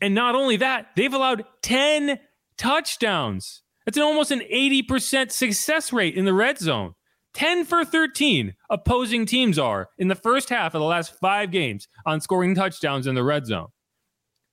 [0.00, 2.20] And not only that, they've allowed 10
[2.56, 3.64] touchdowns.
[3.84, 6.94] That's an almost an 80% success rate in the red zone.
[7.34, 11.88] 10 for 13 opposing teams are in the first half of the last five games
[12.06, 13.70] on scoring touchdowns in the red zone.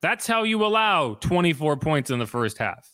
[0.01, 2.89] That's how you allow 24 points in the first half.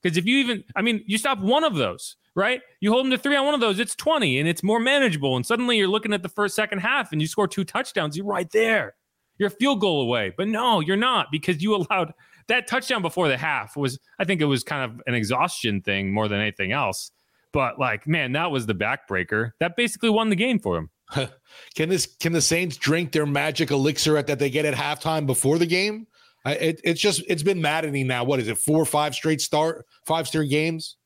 [0.00, 2.62] Because if you even, I mean, you stop one of those, right?
[2.80, 5.36] You hold them to three on one of those, it's 20 and it's more manageable.
[5.36, 8.26] And suddenly you're looking at the first, second half and you score two touchdowns, you're
[8.26, 8.94] right there.
[9.38, 10.32] You're a field goal away.
[10.36, 12.14] But no, you're not because you allowed
[12.48, 16.12] that touchdown before the half was, I think it was kind of an exhaustion thing
[16.12, 17.12] more than anything else.
[17.52, 19.52] But like, man, that was the backbreaker.
[19.60, 20.90] That basically won the game for him.
[21.74, 25.26] can this can the Saints drink their magic elixir at, that they get at halftime
[25.26, 26.06] before the game?
[26.44, 28.24] I, it, it's just it's been maddening now.
[28.24, 28.56] What is it?
[28.56, 30.96] Four or five straight start, five straight games.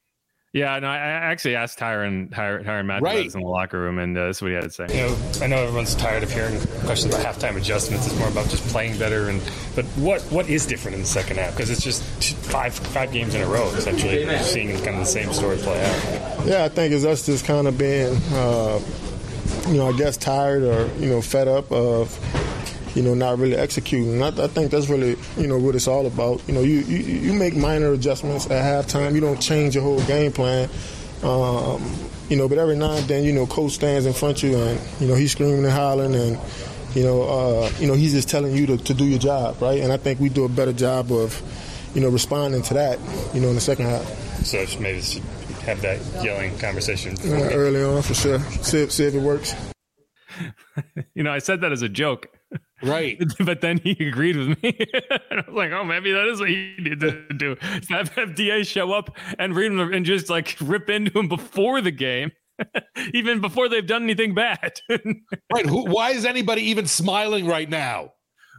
[0.55, 3.35] Yeah, no, I actually asked Tyrann Tyrann, Tyrann Mathieu right.
[3.35, 4.87] in the locker room, and uh, that's what he had to say.
[4.89, 8.07] You know, I know everyone's tired of hearing questions about halftime adjustments.
[8.07, 9.29] It's more about just playing better.
[9.29, 9.43] And
[9.75, 11.57] but what what is different in the second half?
[11.57, 12.05] Because it's just
[12.37, 16.47] five five games in a row, essentially, seeing kind of the same story play out.
[16.47, 18.81] Yeah, I think it's us just kind of being, uh,
[19.67, 22.17] you know, I guess tired or you know fed up of
[22.95, 24.23] you know, not really executing.
[24.23, 26.47] I, I, think that's really, you know, what it's all about.
[26.47, 29.15] You know, you, you, you make minor adjustments at halftime.
[29.15, 30.69] You don't change your whole game plan.
[31.23, 31.83] Um,
[32.29, 34.57] you know, but every now and then, you know, coach stands in front of you
[34.57, 36.39] and, you know, he's screaming and hollering and,
[36.95, 39.81] you know, uh, you know, he's just telling you to, to do your job, right?
[39.81, 41.41] And I think we do a better job of,
[41.95, 42.99] you know, responding to that,
[43.35, 44.05] you know, in the second half.
[44.45, 45.01] So maybe
[45.65, 48.39] have that yelling conversation uh, early on for sure.
[48.63, 49.55] See see if it works.
[51.15, 52.29] you know, I said that as a joke.
[52.85, 53.21] Right.
[53.41, 54.79] but then he agreed with me.
[55.31, 57.57] and I was like, oh, maybe that is what you need to do.
[57.89, 61.91] Have FDA show up and read them and just like rip into him before the
[61.91, 62.33] game.
[63.13, 64.81] even before they've done anything bad.
[65.53, 65.67] right.
[65.67, 68.13] Who, why is anybody even smiling right now?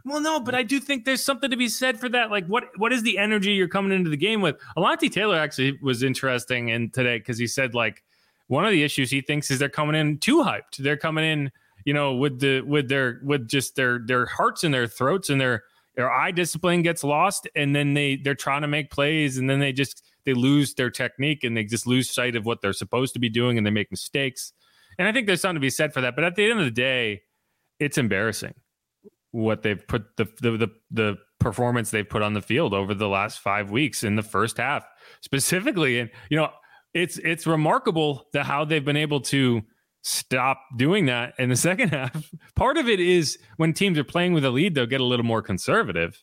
[0.04, 2.30] Well, no, but I do think there's something to be said for that.
[2.30, 4.56] Like, what what is the energy you're coming into the game with?
[4.76, 8.04] Alontae Taylor actually was interesting in today because he said like
[8.46, 10.76] one of the issues he thinks is they're coming in too hyped.
[10.78, 11.50] They're coming in
[11.86, 15.40] you know, with the with their with just their their hearts in their throats and
[15.40, 15.62] their
[15.94, 19.60] their eye discipline gets lost, and then they they're trying to make plays, and then
[19.60, 23.14] they just they lose their technique and they just lose sight of what they're supposed
[23.14, 24.52] to be doing, and they make mistakes.
[24.98, 26.16] And I think there's something to be said for that.
[26.16, 27.22] But at the end of the day,
[27.78, 28.54] it's embarrassing
[29.30, 33.08] what they've put the the the, the performance they've put on the field over the
[33.08, 34.84] last five weeks in the first half
[35.20, 36.00] specifically.
[36.00, 36.50] And you know,
[36.94, 39.62] it's it's remarkable that how they've been able to
[40.06, 42.30] stop doing that in the second half.
[42.54, 45.26] Part of it is when teams are playing with a lead, they'll get a little
[45.26, 46.22] more conservative.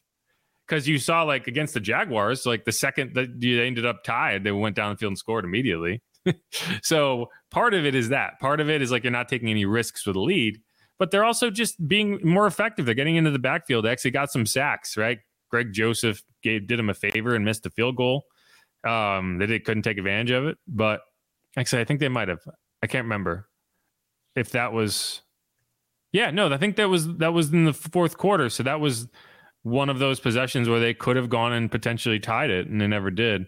[0.65, 4.45] Because you saw, like against the Jaguars, like the second that they ended up tied,
[4.45, 6.01] they went down the field and scored immediately.
[6.81, 8.39] so part of it is that.
[8.39, 10.61] Part of it is like you're not taking any risks with a lead,
[10.97, 12.85] but they're also just being more effective.
[12.85, 13.83] They're getting into the backfield.
[13.83, 15.19] They actually got some sacks, right?
[15.51, 18.23] Greg Joseph gave did him a favor and missed a field goal.
[18.85, 21.01] Um, they did, couldn't take advantage of it, but
[21.57, 22.39] actually, I think they might have.
[22.81, 23.49] I can't remember
[24.35, 25.21] if that was
[26.11, 28.49] yeah no i think that was that was in the fourth quarter.
[28.49, 29.07] So that was
[29.63, 32.87] one of those possessions where they could have gone and potentially tied it and they
[32.87, 33.47] never did.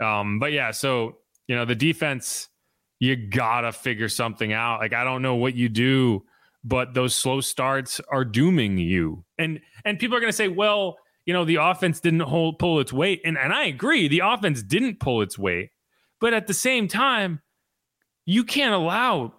[0.00, 2.48] Um, but yeah so you know the defense
[3.00, 4.80] you gotta figure something out.
[4.80, 6.24] Like i don't know what you do
[6.64, 9.24] but those slow starts are dooming you.
[9.38, 12.92] And and people are gonna say well you know the offense didn't hold pull its
[12.92, 13.20] weight.
[13.24, 15.70] And and i agree the offense didn't pull its weight.
[16.20, 17.40] But at the same time
[18.26, 19.34] you can't allow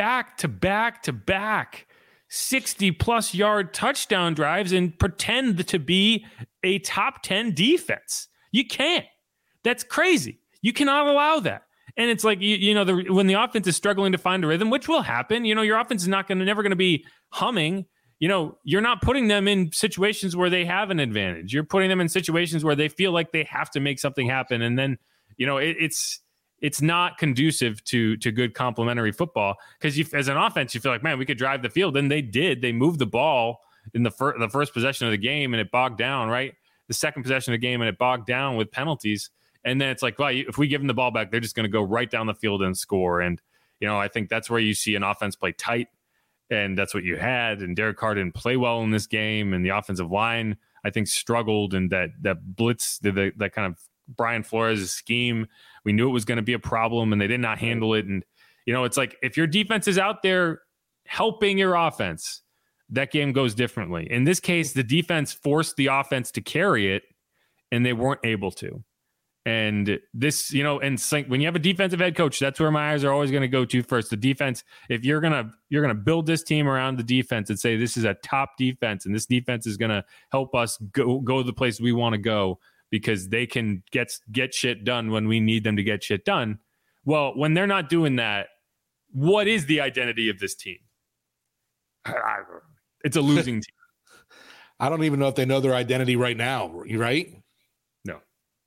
[0.00, 1.86] back to back to back
[2.30, 6.24] 60 plus yard touchdown drives and pretend to be
[6.62, 8.28] a top 10 defense.
[8.50, 9.04] You can't.
[9.62, 10.40] That's crazy.
[10.62, 11.64] You cannot allow that.
[11.98, 14.46] And it's like you, you know the, when the offense is struggling to find a
[14.46, 15.44] rhythm, which will happen.
[15.44, 17.84] You know your offense is not going to never going to be humming.
[18.20, 21.52] You know you're not putting them in situations where they have an advantage.
[21.52, 24.62] You're putting them in situations where they feel like they have to make something happen,
[24.62, 24.96] and then
[25.36, 26.20] you know it, it's
[26.60, 29.56] it's not conducive to to good complementary football.
[29.78, 31.96] Because you as an offense you feel like man we could drive the field.
[31.96, 32.60] And they did.
[32.62, 33.60] They moved the ball
[33.94, 36.54] in the first the first possession of the game and it bogged down right?
[36.88, 39.30] The second possession of the game and it bogged down with penalties.
[39.64, 41.64] And then it's like well if we give them the ball back they're just going
[41.64, 43.20] to go right down the field and score.
[43.20, 43.40] And
[43.80, 45.88] you know I think that's where you see an offense play tight.
[46.52, 47.60] And that's what you had.
[47.60, 49.54] And Derek Carr didn't play well in this game.
[49.54, 53.72] And the offensive line I think struggled and that that blitz the, the that kind
[53.72, 53.78] of
[54.16, 55.46] Brian Flores' scheme.
[55.84, 58.06] We knew it was going to be a problem and they did not handle it.
[58.06, 58.24] And,
[58.66, 60.62] you know, it's like if your defense is out there
[61.06, 62.42] helping your offense,
[62.90, 64.06] that game goes differently.
[64.10, 67.04] In this case, the defense forced the offense to carry it
[67.72, 68.82] and they weren't able to.
[69.46, 72.92] And this, you know, and when you have a defensive head coach, that's where my
[72.92, 74.10] eyes are always going to go to first.
[74.10, 74.64] The defense.
[74.90, 78.04] If you're gonna you're gonna build this team around the defense and say this is
[78.04, 81.92] a top defense, and this defense is gonna help us go go the place we
[81.92, 82.60] want to go
[82.90, 86.58] because they can get get shit done when we need them to get shit done.
[87.04, 88.48] Well, when they're not doing that,
[89.12, 90.78] what is the identity of this team?
[93.04, 93.74] It's a losing team.
[94.78, 96.68] I don't even know if they know their identity right now.
[96.68, 97.34] Right?
[98.04, 98.20] No.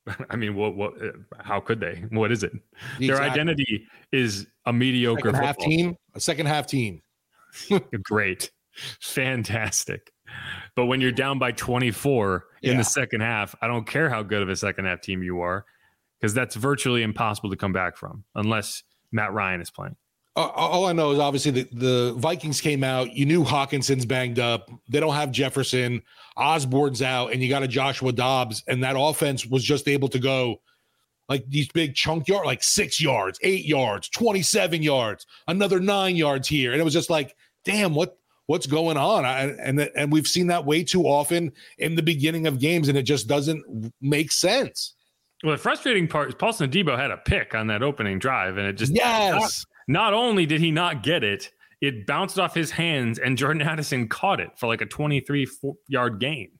[0.30, 0.76] I mean, what?
[0.76, 1.02] What?
[1.02, 2.06] Uh, how could they?
[2.10, 2.54] What is it?
[3.00, 3.08] Exactly.
[3.08, 5.96] Their identity is a mediocre second half team.
[6.14, 7.02] A second half team.
[8.04, 8.52] Great,
[9.02, 10.12] fantastic.
[10.76, 12.72] But when you're down by 24 yeah.
[12.72, 15.42] in the second half, I don't care how good of a second half team you
[15.42, 15.66] are,
[16.20, 19.96] because that's virtually impossible to come back from unless Matt Ryan is playing.
[20.36, 23.14] Uh, all I know is obviously the, the Vikings came out.
[23.14, 24.72] You knew Hockenson's banged up.
[24.90, 26.02] They don't have Jefferson.
[26.36, 30.18] Osborn's out, and you got a Joshua Dobbs, and that offense was just able to
[30.18, 30.60] go
[31.30, 36.48] like these big chunk yard, like six yards, eight yards, twenty-seven yards, another nine yards
[36.48, 38.18] here, and it was just like, damn, what
[38.48, 39.26] what's going on?
[39.26, 42.98] I, and and we've seen that way too often in the beginning of games, and
[42.98, 44.96] it just doesn't make sense.
[45.44, 48.68] Well, the frustrating part is Paulson Adebo had a pick on that opening drive, and
[48.68, 49.66] it just yes.
[49.88, 53.62] Not, not only did he not get it, it bounced off his hands, and Jordan
[53.62, 55.48] Addison caught it for like a 23
[55.90, 56.52] yard gain.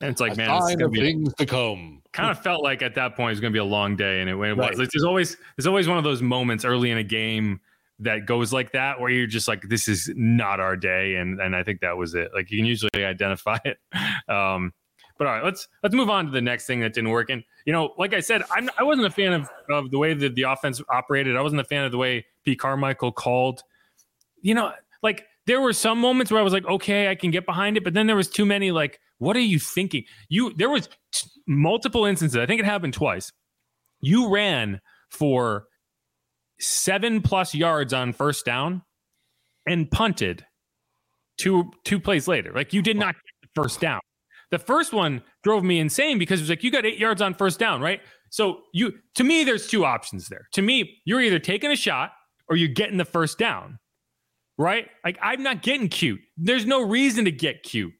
[0.00, 2.02] And it's like, a man, it's of be, things to come.
[2.12, 4.20] Kind of felt like at that point it was going to be a long day,
[4.20, 4.56] and it, it right.
[4.56, 4.78] was.
[4.78, 7.60] Like, there's always there's always one of those moments early in a game
[8.00, 11.54] that goes like that where you're just like this is not our day and and
[11.54, 12.30] I think that was it.
[12.34, 13.78] Like you can usually identify it.
[14.28, 14.72] Um
[15.16, 17.30] but all right let's let's move on to the next thing that didn't work.
[17.30, 20.14] And you know like I said I'm I wasn't a fan of of the way
[20.14, 21.36] that the offense operated.
[21.36, 23.62] I wasn't a fan of the way Pete Carmichael called.
[24.42, 24.72] You know
[25.02, 27.84] like there were some moments where I was like okay I can get behind it
[27.84, 30.04] but then there was too many like what are you thinking?
[30.28, 32.36] You there was t- multiple instances.
[32.36, 33.32] I think it happened twice.
[34.00, 34.80] You ran
[35.10, 35.66] for
[36.60, 38.82] seven plus yards on first down
[39.66, 40.44] and punted
[41.38, 42.52] two two plays later.
[42.52, 44.00] Like you did not get the first down.
[44.50, 47.34] The first one drove me insane because it was like you got eight yards on
[47.34, 48.00] first down, right?
[48.30, 50.48] So you to me, there's two options there.
[50.52, 52.12] To me, you're either taking a shot
[52.48, 53.78] or you're getting the first down.
[54.56, 54.88] Right?
[55.04, 56.20] Like I'm not getting cute.
[56.36, 57.92] There's no reason to get cute.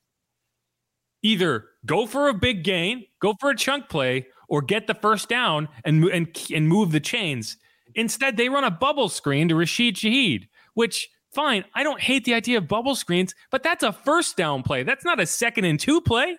[1.23, 5.29] Either go for a big gain, go for a chunk play, or get the first
[5.29, 7.57] down and and and move the chains.
[7.95, 11.65] Instead, they run a bubble screen to Rashid Shaheed, which fine.
[11.75, 14.83] I don't hate the idea of bubble screens, but that's a first down play.
[14.83, 16.39] That's not a second and two play.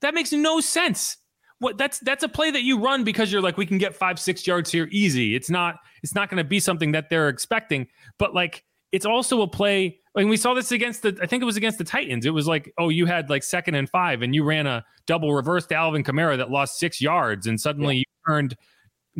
[0.00, 1.18] That makes no sense.
[1.58, 4.18] What that's that's a play that you run because you're like we can get five
[4.18, 5.34] six yards here easy.
[5.34, 7.86] It's not it's not going to be something that they're expecting,
[8.18, 9.98] but like it's also a play.
[10.16, 12.24] I mean, we saw this against the I think it was against the Titans.
[12.24, 15.34] It was like oh you had like second and five and you ran a double
[15.34, 17.98] reverse to Alvin Kamara that lost six yards and suddenly yeah.
[17.98, 18.56] you turned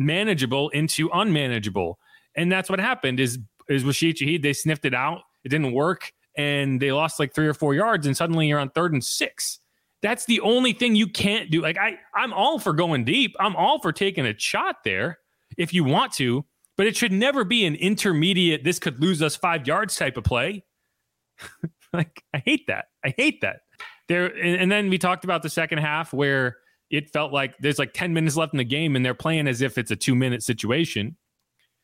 [0.05, 1.99] manageable into unmanageable.
[2.35, 3.39] And that's what happened is
[3.69, 5.21] is with Shaheed, they sniffed it out.
[5.43, 6.11] It didn't work.
[6.37, 8.05] And they lost like three or four yards.
[8.07, 9.59] And suddenly you're on third and six.
[10.01, 11.61] That's the only thing you can't do.
[11.61, 13.35] Like I, I'm all for going deep.
[13.39, 15.19] I'm all for taking a shot there
[15.57, 16.45] if you want to,
[16.77, 20.23] but it should never be an intermediate, this could lose us five yards type of
[20.23, 20.63] play.
[21.93, 22.85] like I hate that.
[23.05, 23.61] I hate that.
[24.07, 26.57] There and, and then we talked about the second half where
[26.91, 29.61] it felt like there's like 10 minutes left in the game and they're playing as
[29.61, 31.15] if it's a two minute situation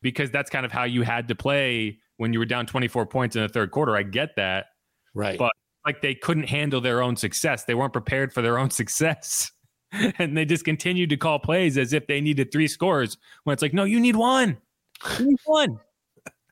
[0.02, 3.36] because that's kind of how you had to play when you were down 24 points
[3.36, 3.96] in the third quarter.
[3.96, 4.66] I get that.
[5.16, 5.40] Right.
[5.40, 5.54] But
[5.86, 7.64] like they couldn't handle their own success.
[7.64, 9.52] They weren't prepared for their own success.
[10.20, 13.62] and they just continued to call plays as if they needed three scores when it's
[13.62, 14.58] like, no, you need one.
[15.18, 15.80] You need one.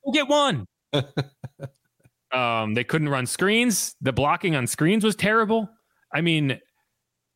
[0.05, 0.65] Go get one.
[2.31, 3.95] um, they couldn't run screens.
[3.99, 5.69] The blocking on screens was terrible.
[6.13, 6.57] I mean,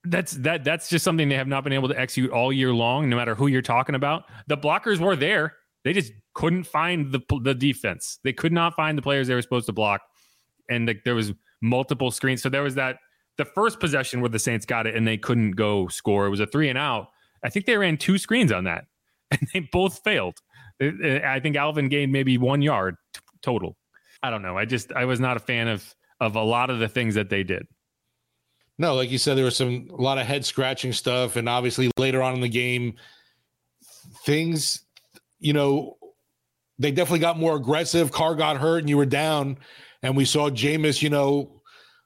[0.06, 3.10] that's that that's just something they have not been able to execute all year long
[3.10, 4.24] no matter who you're talking about.
[4.48, 5.56] The blockers were there.
[5.84, 8.20] They just couldn't find the the defense.
[8.24, 10.02] They could not find the players they were supposed to block.
[10.70, 12.42] And like there was multiple screens.
[12.42, 12.98] So there was that
[13.38, 16.26] the first possession where the saints got it and they couldn't go score.
[16.26, 17.08] It was a three and out.
[17.44, 18.86] I think they ran two screens on that
[19.32, 20.38] and they both failed.
[20.82, 23.76] I think alvin gained maybe one yard t- total.
[24.24, 24.58] I don't know.
[24.58, 27.30] I just i was not a fan of of a lot of the things that
[27.30, 27.68] they did
[28.80, 31.92] no, like you said, there was some a lot of head scratching stuff, and obviously
[31.98, 32.96] later on in the game,
[34.24, 34.86] things,
[35.42, 35.98] you know,
[36.80, 38.10] they definitely got more aggressive.
[38.10, 39.58] Carr got hurt, and you were down,
[40.02, 41.62] and we saw Jameis, you know,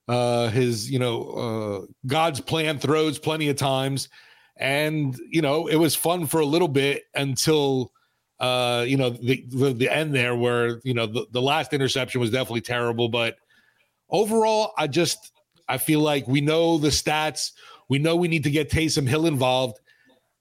[0.07, 4.09] uh, his, you know, uh, God's plan throws plenty of times,
[4.57, 7.93] and you know, it was fun for a little bit until.
[8.39, 12.19] Uh, you know the, the, the end there where you know the, the last interception
[12.19, 13.37] was definitely terrible but
[14.09, 15.32] overall i just
[15.67, 17.51] I feel like we know the stats.
[17.89, 19.79] We know we need to get Taysom Hill involved.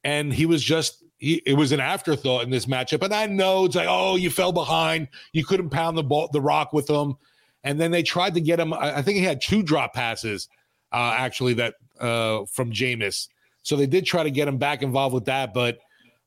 [0.05, 3.03] and he was just he, it was an afterthought in this matchup.
[3.03, 6.41] And I know it's like, oh, you fell behind, you couldn't pound the ball, the
[6.41, 7.15] rock with him,
[7.63, 8.73] and then they tried to get him.
[8.73, 10.49] I, think he had two drop passes,
[10.91, 13.29] uh, actually that uh, from Jameis.
[13.63, 15.79] So they did try to get him back involved with that, but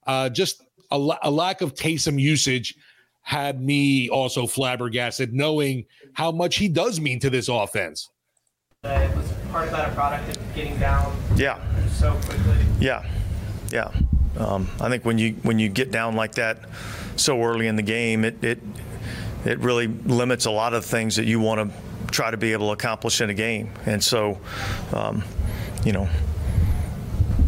[0.07, 2.75] uh, just a, a lack of Taysom usage
[3.21, 8.09] had me also flabbergasted, knowing how much he does mean to this offense.
[8.85, 11.59] Uh, was part of that a product of getting down Yeah,
[11.89, 12.57] so quickly?
[12.79, 13.03] yeah,
[13.71, 13.89] yeah.
[14.37, 16.59] Um, I think when you when you get down like that
[17.15, 18.59] so early in the game, it it
[19.43, 22.67] it really limits a lot of things that you want to try to be able
[22.67, 23.69] to accomplish in a game.
[23.85, 24.39] And so,
[24.93, 25.23] um,
[25.83, 26.07] you know,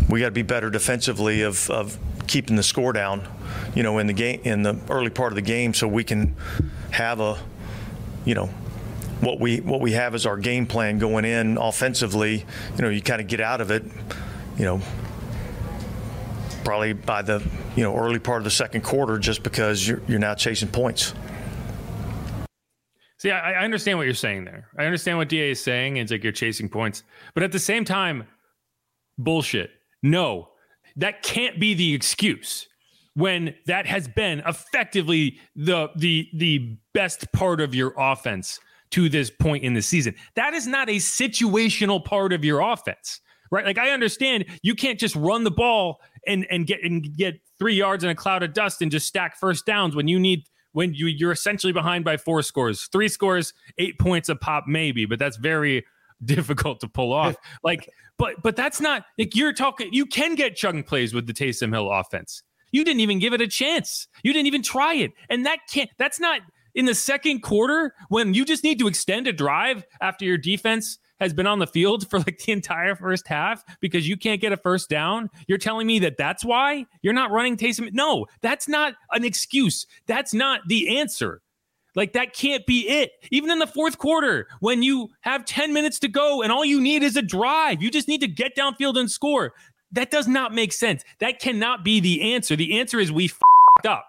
[0.10, 3.28] we got to be better defensively of, of keeping the score down,
[3.76, 6.36] you know, in the game in the early part of the game, so we can
[6.92, 7.38] have a,
[8.26, 8.50] you know,
[9.22, 12.46] what we what we have is our game plan going in offensively.
[12.76, 13.84] You know, you kind of get out of it,
[14.58, 14.82] you know,
[16.64, 17.44] probably by the
[17.76, 21.14] you know early part of the second quarter, just because you're you're now chasing points.
[23.20, 24.68] See, I, I understand what you're saying there.
[24.78, 25.98] I understand what DA is saying.
[25.98, 27.04] It's like you're chasing points,
[27.34, 28.26] but at the same time,
[29.18, 29.72] bullshit.
[30.04, 30.50] No,
[30.98, 32.68] that can't be the excuse
[33.16, 38.60] when that has been effectively the the the best part of your offense
[38.92, 40.16] to this point in the season.
[40.36, 43.22] That is not a situational part of your offense.
[43.50, 43.66] Right?
[43.66, 47.74] Like I understand you can't just run the ball and and get and get 3
[47.74, 50.94] yards in a cloud of dust and just stack first downs when you need when
[50.94, 52.88] you you're essentially behind by four scores.
[52.92, 55.86] 3 scores, 8 points a pop maybe, but that's very
[56.26, 57.36] difficult to pull off.
[57.64, 61.34] like but but that's not like you're talking you can get chugging plays with the
[61.34, 62.44] Taysom Hill offense.
[62.72, 64.08] You didn't even give it a chance.
[64.24, 65.12] You didn't even try it.
[65.30, 66.42] And that can't that's not
[66.78, 71.00] in the second quarter when you just need to extend a drive after your defense
[71.20, 74.54] has been on the field for like the entire first half because you can't get
[74.54, 75.28] a first down.
[75.48, 77.92] You're telling me that that's why you're not running Taysom?
[77.94, 79.88] No, that's not an excuse.
[80.06, 81.42] That's not the answer.
[81.96, 83.10] Like that can't be it.
[83.32, 86.80] Even in the fourth quarter, when you have 10 minutes to go and all you
[86.80, 89.54] need is a drive, you just need to get downfield and score.
[89.94, 91.04] That does not make sense.
[91.20, 92.56] That cannot be the answer.
[92.56, 94.07] The answer is we f***ed up.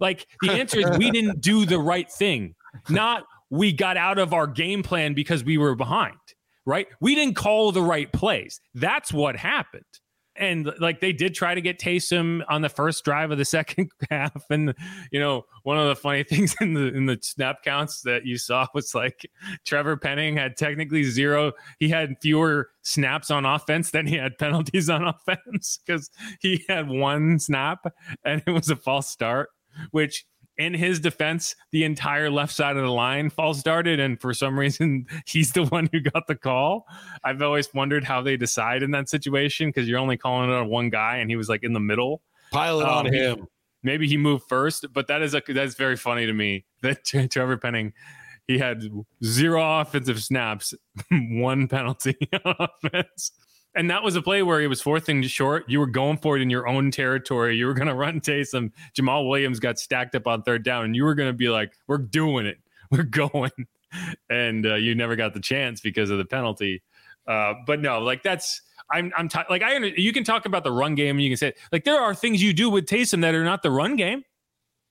[0.00, 2.54] Like the answer is we didn't do the right thing,
[2.88, 6.16] not we got out of our game plan because we were behind,
[6.66, 6.88] right?
[7.00, 8.60] We didn't call the right plays.
[8.74, 9.84] That's what happened.
[10.36, 13.90] And like they did try to get Taysom on the first drive of the second
[14.10, 14.74] half, and
[15.12, 18.36] you know one of the funny things in the in the snap counts that you
[18.36, 19.30] saw was like
[19.64, 21.52] Trevor Penning had technically zero.
[21.78, 26.10] He had fewer snaps on offense than he had penalties on offense because
[26.40, 27.86] he had one snap
[28.24, 29.50] and it was a false start
[29.90, 34.32] which in his defense, the entire left side of the line false started, and for
[34.32, 36.86] some reason, he's the one who got the call.
[37.24, 40.68] I've always wondered how they decide in that situation because you're only calling it on
[40.68, 42.22] one guy, and he was like in the middle.
[42.52, 43.46] Pile it on Um, him.
[43.82, 47.56] Maybe he moved first, but that is a that's very funny to me that Trevor
[47.56, 47.92] Penning
[48.46, 48.82] he had
[49.24, 50.74] zero offensive snaps,
[51.10, 53.32] one penalty on offense.
[53.76, 55.64] And that was a play where he was fourth and short.
[55.68, 57.56] You were going for it in your own territory.
[57.56, 58.70] You were going to run Taysom.
[58.96, 61.72] Jamaal Williams got stacked up on third down, and you were going to be like,
[61.86, 62.58] "We're doing it.
[62.90, 63.50] We're going."
[64.28, 66.82] And uh, you never got the chance because of the penalty.
[67.28, 68.60] Uh, but no, like that's
[68.90, 71.36] I'm I'm t- like I you can talk about the run game and you can
[71.36, 74.24] say like there are things you do with Taysom that are not the run game.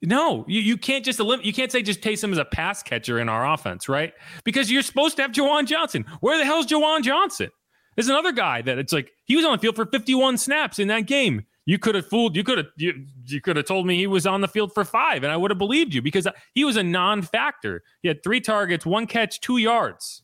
[0.02, 3.20] No, you, you can't just elim- you can't say just Taysom as a pass catcher
[3.20, 4.14] in our offense, right?
[4.44, 6.06] Because you're supposed to have Juwan Johnson.
[6.20, 7.50] Where the hell's Juwan Johnson?
[7.96, 10.88] There's another guy that it's like he was on the field for 51 snaps in
[10.90, 11.46] that game.
[11.66, 12.36] You could have fooled.
[12.36, 14.84] You could have you, you could have told me he was on the field for
[14.84, 17.84] five, and I would have believed you because he was a non-factor.
[18.02, 20.24] He had three targets, one catch, two yards.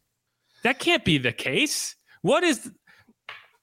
[0.63, 1.95] That can't be the case.
[2.23, 2.69] What is?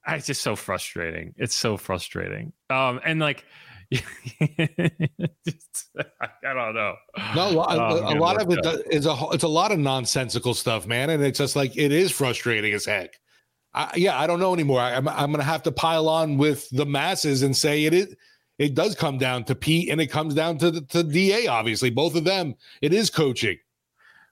[0.06, 1.34] Ah, It's just so frustrating.
[1.36, 2.54] It's so frustrating.
[2.70, 3.44] Um, and like,
[3.92, 4.02] just,
[6.20, 6.94] I don't know.
[7.34, 8.80] No, a lot, Oh, a, lot of it up.
[8.90, 12.10] is a it's a lot of nonsensical stuff, man, and it's just like it is
[12.10, 13.10] frustrating as heck.
[13.76, 14.80] I, yeah, I don't know anymore.
[14.80, 18.18] I, I'm I'm gonna have to pile on with the masses and say it.
[18.58, 21.46] It does come down to Pete, and it comes down to the, to Da.
[21.46, 22.54] Obviously, both of them.
[22.80, 23.58] It is coaching.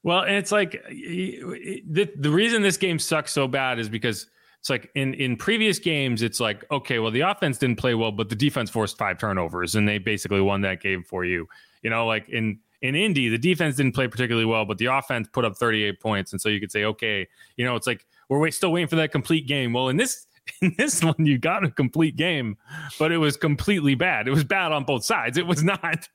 [0.02, 4.26] Well, and it's like the the reason this game sucks so bad is because
[4.60, 8.12] it's like in in previous games, it's like okay, well the offense didn't play well,
[8.12, 11.46] but the defense forced five turnovers and they basically won that game for you.
[11.82, 15.28] You know, like in in Indy, the defense didn't play particularly well, but the offense
[15.30, 17.26] put up 38 points, and so you could say, okay,
[17.56, 19.72] you know, it's like we're wait, still waiting for that complete game.
[19.72, 20.26] Well, in this
[20.62, 22.56] in this one, you got a complete game,
[22.98, 24.28] but it was completely bad.
[24.28, 25.38] It was bad on both sides.
[25.38, 26.08] It was not,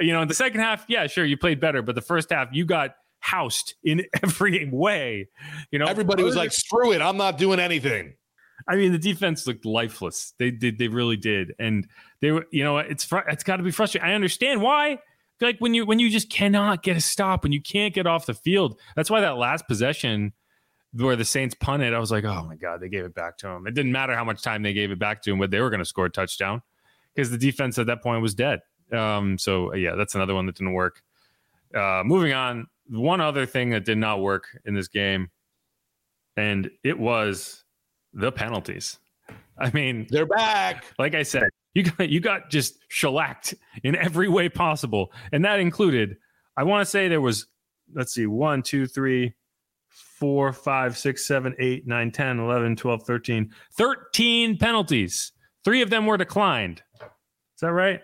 [0.00, 2.48] you know, in the second half, yeah, sure, you played better, but the first half,
[2.52, 5.28] you got housed in every way.
[5.70, 8.14] You know, Everybody was like, "Screw it, I'm not doing anything."
[8.68, 10.32] I mean, the defense looked lifeless.
[10.38, 10.78] They did.
[10.78, 11.52] They really did.
[11.58, 11.86] And
[12.20, 14.08] they were, you know, it's fr- it's got to be frustrating.
[14.08, 14.98] I understand why.
[15.40, 18.26] Like when you when you just cannot get a stop, when you can't get off
[18.26, 18.80] the field.
[18.96, 20.32] That's why that last possession
[20.96, 23.48] where the Saints punted, I was like, oh my god, they gave it back to
[23.48, 23.66] him.
[23.66, 25.70] It didn't matter how much time they gave it back to him, but they were
[25.70, 26.62] going to score a touchdown
[27.14, 28.60] because the defense at that point was dead.
[28.92, 31.02] Um, so yeah, that's another one that didn't work.
[31.74, 35.30] Uh, moving on, one other thing that did not work in this game,
[36.36, 37.64] and it was
[38.12, 38.98] the penalties.
[39.58, 40.84] I mean, they're back.
[40.98, 45.60] Like I said, you got you got just shellacked in every way possible, and that
[45.60, 46.16] included.
[46.56, 47.46] I want to say there was,
[47.92, 49.34] let's see, one, two, three,
[50.18, 55.32] four, five, six, seven, eight, nine, 10, 11, 12, 13, 13 penalties.
[55.64, 56.82] Three of them were declined.
[57.00, 58.00] Is that right?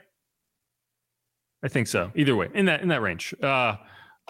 [1.63, 2.11] I think so.
[2.15, 3.35] Either way, in that in that range.
[3.43, 3.77] Uh,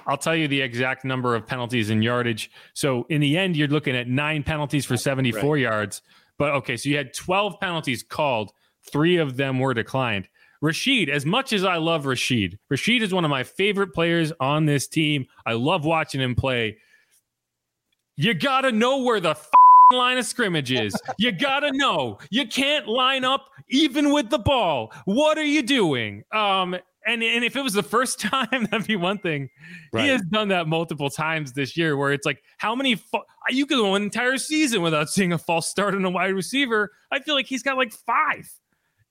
[0.07, 2.51] I'll tell you the exact number of penalties in yardage.
[2.75, 5.61] So in the end, you're looking at nine penalties for 74 right.
[5.61, 6.03] yards.
[6.39, 8.53] But okay, so you had 12 penalties called.
[8.91, 10.29] Three of them were declined.
[10.61, 14.65] Rashid, as much as I love Rashid, Rashid is one of my favorite players on
[14.65, 15.27] this team.
[15.45, 16.79] I love watching him play.
[18.17, 19.37] You got to know where the
[19.93, 20.95] line of scrimmage is.
[21.19, 22.19] You got to know.
[22.31, 24.93] You can't line up even with the ball.
[25.05, 26.25] What are you doing?
[26.33, 29.51] Um, and and if it was the first time, that'd be one thing.
[29.93, 30.05] Right.
[30.05, 32.95] He has done that multiple times this year, where it's like, how many?
[32.97, 36.35] Fa- you could go an entire season without seeing a false start on a wide
[36.35, 36.93] receiver.
[37.11, 38.49] I feel like he's got like five,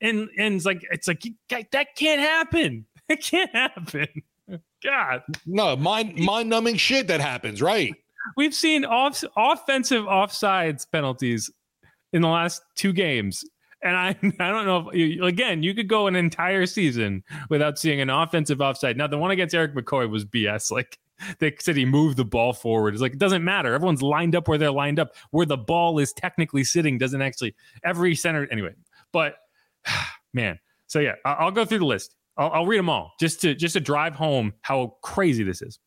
[0.01, 1.23] and and it's like it's like
[1.71, 2.85] that can't happen.
[3.09, 4.07] It can't happen.
[4.85, 7.93] God, no, mind mind numbing shit that happens, right?
[8.37, 11.49] We've seen off offensive offsides penalties
[12.13, 13.43] in the last two games
[13.83, 14.09] and I,
[14.39, 18.61] I don't know if again, you could go an entire season without seeing an offensive
[18.61, 18.97] offside.
[18.97, 20.71] Now, the one against Erik McCoy was BS.
[20.71, 20.97] Like
[21.39, 22.93] they said, he moved the ball forward.
[22.93, 23.73] It's like it doesn't matter.
[23.73, 25.13] Everyone's lined up where they're lined up.
[25.31, 28.73] Where the ball is technically sitting doesn't actually every center anyway.
[29.11, 29.35] But
[30.33, 32.15] man, so yeah, I'll go through the list.
[32.37, 35.79] I'll, I'll read them all just to just to drive home how crazy this is.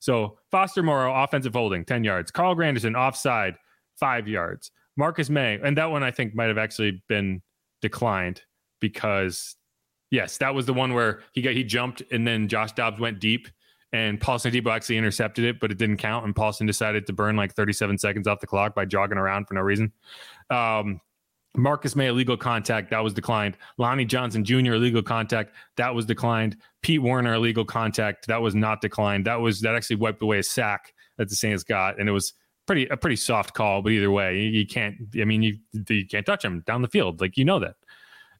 [0.00, 2.30] So Foster Moreau, offensive holding, 10 yards.
[2.30, 3.54] Carl Granderson, offside,
[3.96, 4.72] five yards.
[4.96, 7.40] Marcus Maye, and that one I think might have actually been
[7.80, 8.42] declined
[8.80, 9.56] because
[10.10, 13.20] yes, that was the one where he got he jumped and then Josh Dobbs went
[13.20, 13.48] deep
[13.92, 16.24] and Paulson Adebo actually intercepted it, but it didn't count.
[16.24, 19.54] And Paulson decided to burn like 37 seconds off the clock by jogging around for
[19.54, 19.92] no reason.
[20.48, 21.00] Um,
[21.56, 23.56] Marcus Maye illegal contact that was declined.
[23.76, 24.74] Lonnie Johnson Jr.
[24.74, 26.56] illegal contact that was declined.
[26.82, 29.26] Pete Werner, illegal contact that was not declined.
[29.26, 32.32] That was that actually wiped away a sack that the Saints got, and it was
[32.66, 34.94] pretty a pretty soft call, but either way, you, you can't.
[35.20, 37.74] I mean, you you can't touch him down the field, like you know that.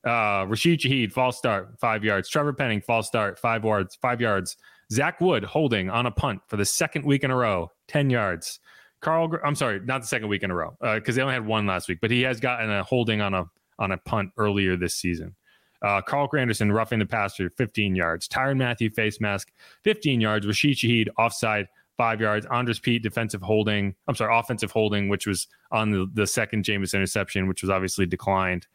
[0.09, 2.29] Uh, Rashid Shaheed, false start, five yards.
[2.29, 4.57] Trevor Penning, false start, five yards, five yards.
[4.93, 8.61] Zach Wood holding on a punt for the second week in a row, ten yards.
[9.01, 11.47] Carl, I'm sorry, not the second week in a row, because uh, they only had
[11.47, 13.47] one last week, but he has gotten a holding on a
[13.79, 15.35] on a punt earlier this season.
[15.83, 18.29] Uh, Carl Granderson roughing the passer, 15 yards.
[18.29, 19.51] Tyrann Mathieu face mask,
[19.85, 20.47] 15 yards.
[20.47, 22.47] Rashid Shaheed offside, five yards.
[22.53, 23.95] Andrus Peat defensive holding.
[24.07, 28.05] I'm sorry, offensive holding, which was on the, the second Jameis interception, which was obviously
[28.05, 28.67] declined.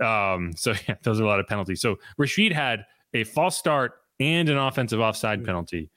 [0.00, 1.80] Um, so yeah, those are a lot of penalties.
[1.80, 5.46] So Rashid had a false start and an offensive offside mm-hmm.
[5.46, 5.90] penalty.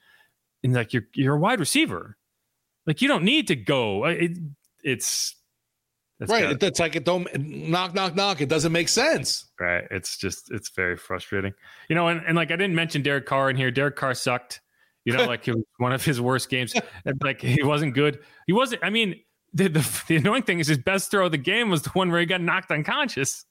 [0.64, 2.16] And like you're you're a wide receiver,
[2.86, 4.04] like you don't need to go.
[4.04, 4.38] Uh, it,
[4.82, 5.34] it's
[6.18, 6.42] that's right.
[6.42, 8.40] Gotta, it's like it don't knock, knock, knock.
[8.40, 9.46] It doesn't make sense.
[9.60, 9.84] Right.
[9.90, 11.52] It's just it's very frustrating.
[11.88, 13.70] You know, and, and like I didn't mention Derek Carr in here.
[13.70, 14.60] Derek Carr sucked.
[15.04, 16.74] You know, like it was one of his worst games.
[17.22, 18.18] like he wasn't good.
[18.46, 18.82] He wasn't.
[18.82, 19.20] I mean,
[19.52, 22.10] the, the, the annoying thing is his best throw of the game was the one
[22.10, 23.44] where he got knocked unconscious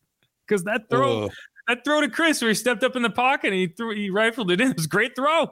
[0.45, 1.31] because that throw, Ugh.
[1.67, 4.09] that throw to Chris where he stepped up in the pocket and he threw, he
[4.09, 4.71] rifled it in.
[4.71, 5.51] It was a great throw.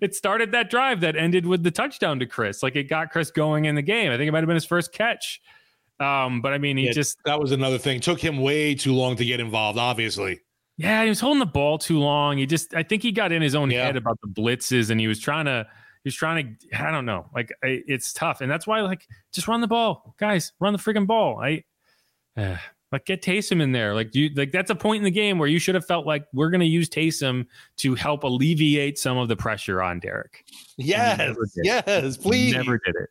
[0.00, 2.62] It started that drive that ended with the touchdown to Chris.
[2.62, 4.10] Like it got Chris going in the game.
[4.10, 5.40] I think it might have been his first catch.
[6.00, 8.00] Um, but I mean, he yeah, just that was another thing.
[8.00, 9.78] Took him way too long to get involved.
[9.78, 10.40] Obviously.
[10.76, 12.38] Yeah, he was holding the ball too long.
[12.38, 13.84] He just, I think he got in his own yeah.
[13.84, 15.66] head about the blitzes, and he was trying to,
[16.02, 19.06] he was trying to, I don't know, like I, it's tough, and that's why, like,
[19.32, 21.40] just run the ball, guys, run the freaking ball.
[21.40, 21.62] I,
[22.36, 22.56] uh,
[22.94, 23.94] like, get Taysom in there.
[23.94, 26.26] Like, you, like that's a point in the game where you should have felt like
[26.32, 27.46] we're going to use Taysom
[27.78, 30.44] to help alleviate some of the pressure on Derek.
[30.76, 32.54] Yes, yes, please.
[32.54, 33.10] Never did it.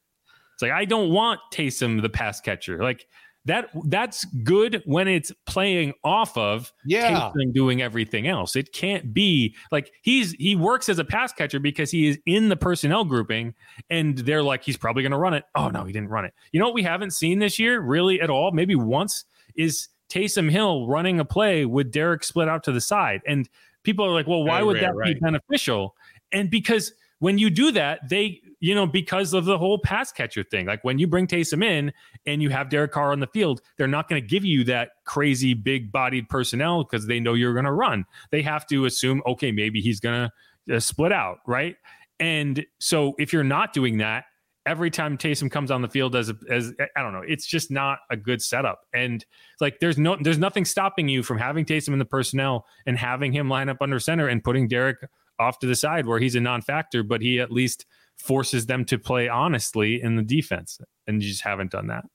[0.54, 2.82] It's like I don't want Taysom the pass catcher.
[2.82, 3.08] Like
[3.46, 9.54] that that's good when it's playing off of yeah doing everything else it can't be
[9.72, 13.54] like he's he works as a pass catcher because he is in the personnel grouping
[13.90, 16.34] and they're like he's probably going to run it oh no he didn't run it
[16.52, 19.26] you know what we haven't seen this year really at all maybe once
[19.56, 23.50] is Taysom Hill running a play with Derek split out to the side and
[23.84, 25.14] people are like well why would that right.
[25.14, 25.96] be beneficial
[26.32, 26.94] and because
[27.24, 30.84] when you do that, they, you know, because of the whole pass catcher thing, like
[30.84, 31.94] when you bring Taysom in
[32.26, 34.90] and you have Derek Carr on the field, they're not going to give you that
[35.06, 38.04] crazy big bodied personnel because they know you're going to run.
[38.32, 40.30] They have to assume, okay, maybe he's going
[40.68, 41.78] to uh, split out, right?
[42.20, 44.26] And so if you're not doing that,
[44.66, 48.00] every time Taysom comes on the field as as I don't know, it's just not
[48.10, 48.82] a good setup.
[48.94, 49.26] And
[49.60, 53.32] like there's no there's nothing stopping you from having Taysom in the personnel and having
[53.32, 54.98] him line up under center and putting Derek
[55.40, 57.86] off to the side where he's a non-factor, but he at least
[58.18, 60.80] forces them to play honestly in the defense.
[61.08, 62.06] And you just haven't done that.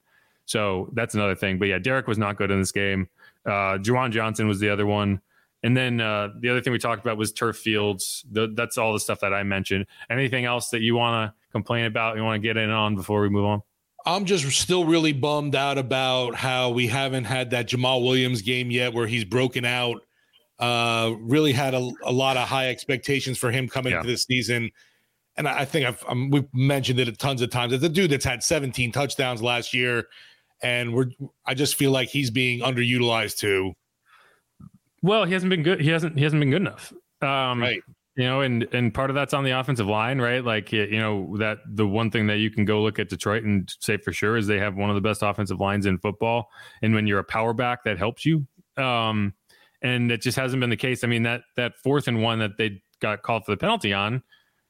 [0.47, 1.59] So that's another thing.
[1.59, 3.09] But yeah, Derek was not good in this game.
[3.45, 5.21] Uh Juwan Johnson was the other one.
[5.63, 8.25] And then uh, the other thing we talked about was turf fields.
[8.31, 9.87] The, that's all the stuff that I mentioned.
[10.09, 12.17] Anything else that you want to complain about?
[12.17, 13.63] You want to get in on before we move on?
[14.07, 18.71] I'm just still really bummed out about how we haven't had that Jamaal Williams game
[18.71, 20.01] yet, where he's broken out.
[20.59, 23.99] Uh, really had a, a lot of high expectations for him coming Yeah.
[23.99, 24.71] into this season,
[25.37, 27.73] and I I think I've um, we've mentioned it tons of times.
[27.73, 30.07] It's a dude that's had 17 touchdowns last year,
[30.63, 31.11] and we're
[31.47, 33.75] I just feel like he's being underutilized too.
[35.09, 35.81] Well, he hasn't been good.
[35.81, 36.17] He hasn't.
[36.17, 36.93] He hasn't been good enough.
[37.23, 37.83] Um, Right.
[38.17, 40.45] You know, and and part of that's on the offensive line, right?
[40.45, 43.73] Like you know that the one thing that you can go look at Detroit and
[43.81, 46.51] say for sure is they have one of the best offensive lines in football.
[46.83, 48.45] And when you're a power back, that helps you.
[48.77, 49.35] Um,
[49.83, 51.05] and it just hasn't been the case.
[51.05, 54.23] I mean that that fourth and one that they got called for the penalty on.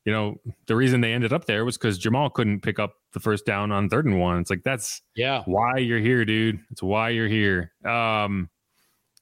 [0.04, 0.36] You know,
[0.66, 3.72] the reason they ended up there was because Jamaal couldn't pick up the first down
[3.72, 4.40] on third and one.
[4.40, 5.42] It's like that's Yeah.
[5.46, 6.60] why you're here, dude.
[6.70, 7.72] It's why you're here.
[7.86, 8.50] Um,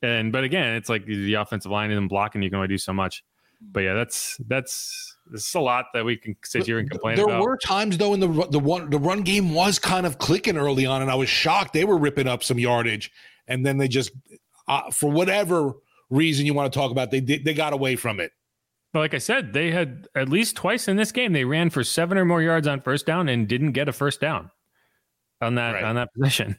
[0.02, 2.42] and but again, it's like the offensive line and blocking.
[2.42, 3.24] You can only do so much.
[3.60, 7.14] But yeah, that's that's this is a lot that we can sit here and complain
[7.14, 7.26] about.
[7.26, 7.44] there about.
[7.44, 10.84] were times though in the the one the run game was kind of clicking early
[10.84, 13.10] on, and I was shocked they were ripping up some yardage,
[13.48, 14.10] and then they just
[14.68, 15.72] uh, for whatever
[16.10, 18.32] reason you want to talk about, they they got away from it.
[18.92, 21.82] But like I said, they had at least twice in this game they ran for
[21.82, 24.50] seven or more yards on first down and didn't get a first down
[25.40, 25.84] on that Right.
[25.84, 26.58] on that position.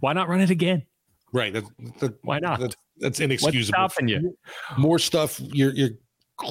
[0.00, 0.84] Why not run it again?
[1.32, 1.52] Right.
[1.52, 1.64] That,
[2.00, 2.60] that, Why not?
[2.60, 3.64] That, that's What's inexcusable.
[3.64, 4.36] stopping you?
[4.76, 5.90] More stuff you're you're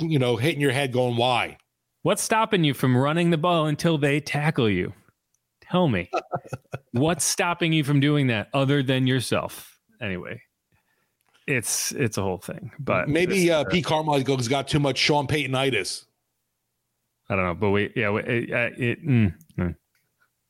[0.02, 1.58] you know hitting your head going why?
[2.04, 4.94] What's stopping you from running the ball until they tackle you?
[5.62, 6.10] Tell me.
[6.94, 9.78] What's stopping you from doing that other than yourself?
[10.02, 10.42] Anyway,
[11.46, 12.72] it's it's a whole thing.
[12.80, 16.06] But Maybe uh, Pete Carmichael's got too much Sean Paytonitis.
[17.30, 19.76] I don't know, but we yeah, we- it, uh, it mm, mm.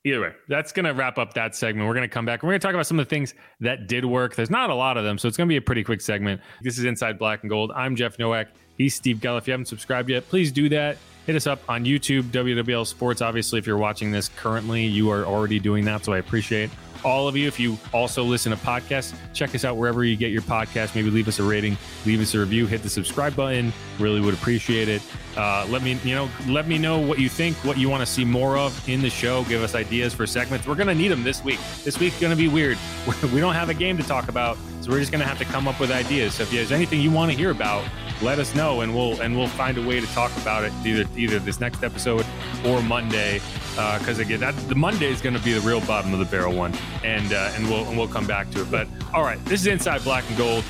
[0.10, 1.88] Either way, that's gonna wrap up that segment.
[1.88, 2.44] We're gonna come back.
[2.44, 4.36] We're gonna talk about some of the things that did work.
[4.36, 6.42] There's not a lot of them, so it's gonna be a pretty quick segment.
[6.62, 7.72] This is Inside Black and Gold.
[7.76, 8.50] I'm Jeff Nowak.
[8.78, 9.38] He's Steve Gell.
[9.38, 10.98] If you haven't subscribed yet, please do that.
[11.26, 13.22] Hit us up on YouTube, WWL Sports.
[13.22, 16.70] Obviously, if you're watching this currently, you are already doing that, so I appreciate
[17.04, 17.48] all of you.
[17.48, 20.96] If you also listen to podcasts, check us out wherever you get your podcast.
[20.96, 23.72] Maybe leave us a rating, leave us a review, hit the subscribe button.
[24.00, 25.02] Really would appreciate it.
[25.38, 28.06] Uh, let me, you know, let me know what you think, what you want to
[28.06, 29.44] see more of in the show.
[29.46, 30.68] Give us ideas for segments.
[30.68, 31.60] We're gonna need them this week.
[31.84, 32.78] This week's gonna be weird.
[33.34, 35.68] We don't have a game to talk about, so we're just gonna have to come
[35.68, 36.36] up with ideas.
[36.36, 37.84] So if there's anything you want to hear about,
[38.22, 41.10] let us know, and we'll and we'll find a way to talk about it either
[41.18, 42.26] either this next episode
[42.66, 43.42] or Monday.
[43.76, 46.54] Because again, that the Monday is going to be the real bottom of the barrel
[46.54, 48.72] one, and uh, and we'll and we'll come back to it.
[48.72, 50.64] But all right, this is Inside Black and Gold.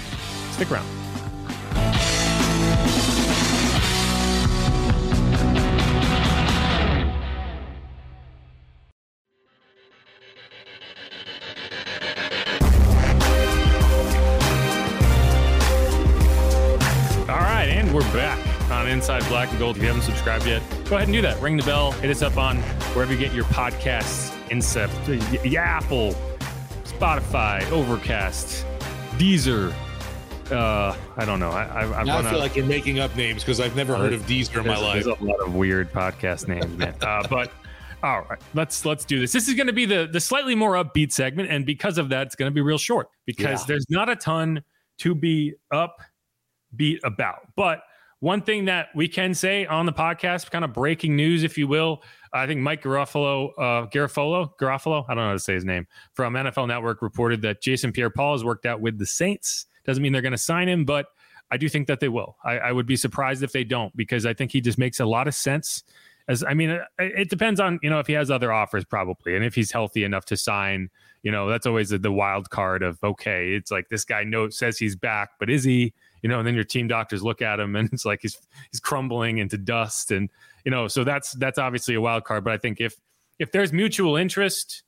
[0.51, 0.98] Stick around.
[18.99, 19.77] Inside Black and Gold.
[19.77, 21.41] If you haven't subscribed yet, go ahead and do that.
[21.41, 22.57] Ring the bell, hit us up on
[22.93, 24.35] wherever you get your podcasts.
[24.49, 26.11] Incept, Apple,
[26.83, 28.65] Spotify, Overcast,
[29.11, 29.73] Deezer.
[30.51, 31.49] Uh, I don't know.
[31.49, 34.11] I, I, I've Now I feel like you're making up names because I've never heard
[34.11, 35.01] of Deezer in my life.
[35.01, 36.93] There's a lot of weird podcast names, man.
[37.01, 37.53] Uh, but
[38.03, 39.31] all right, let's let's do this.
[39.31, 42.27] This is going to be the the slightly more upbeat segment, and because of that,
[42.27, 43.65] it's going to be real short because Yeah.
[43.65, 44.61] there's not a ton
[44.97, 47.47] to be upbeat about.
[47.55, 47.83] But
[48.19, 51.67] one thing that we can say on the podcast, kind of breaking news, if you
[51.67, 52.03] will,
[52.33, 55.87] I think Mike Garofalo, uh, Garofalo, Garofalo, I don't know how to say his name,
[56.13, 59.67] from NFL Network reported that Jason Pierre-Paul has worked out with the Saints.
[59.85, 61.07] Doesn't mean they're going to sign him, but
[61.51, 62.37] I do think that they will.
[62.43, 65.05] I, I would be surprised if they don't because I think he just makes a
[65.05, 65.83] lot of sense.
[66.27, 69.35] As I mean, it, it depends on you know if he has other offers probably,
[69.35, 70.89] and if he's healthy enough to sign.
[71.21, 74.57] You know, that's always the, the wild card of okay, it's like this guy knows
[74.57, 75.93] says he's back, but is he?
[76.21, 78.37] You know, and then your team doctors look at him and it's like he's
[78.71, 80.29] he's crumbling into dust, and
[80.65, 82.43] you know, so that's that's obviously a wild card.
[82.43, 82.95] But I think if
[83.39, 84.83] if there's mutual interest,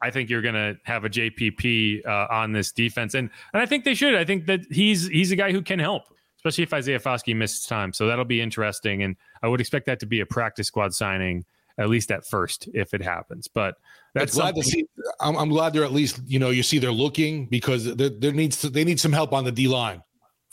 [0.00, 3.66] I think you're going to have a JPP uh, on this defense, and and I
[3.66, 4.14] think they should.
[4.14, 6.04] I think that he's he's a guy who can help,
[6.38, 7.92] especially if Isaiah Foskey misses time.
[7.92, 11.44] So that'll be interesting, and I would expect that to be a practice squad signing
[11.78, 13.48] at least at first if it happens.
[13.48, 13.76] But
[14.14, 14.86] that's glad to see.
[15.20, 18.32] I'm, I'm, glad they're at least you know you see they're looking because there, there
[18.32, 20.02] needs to, they need some help on the D line.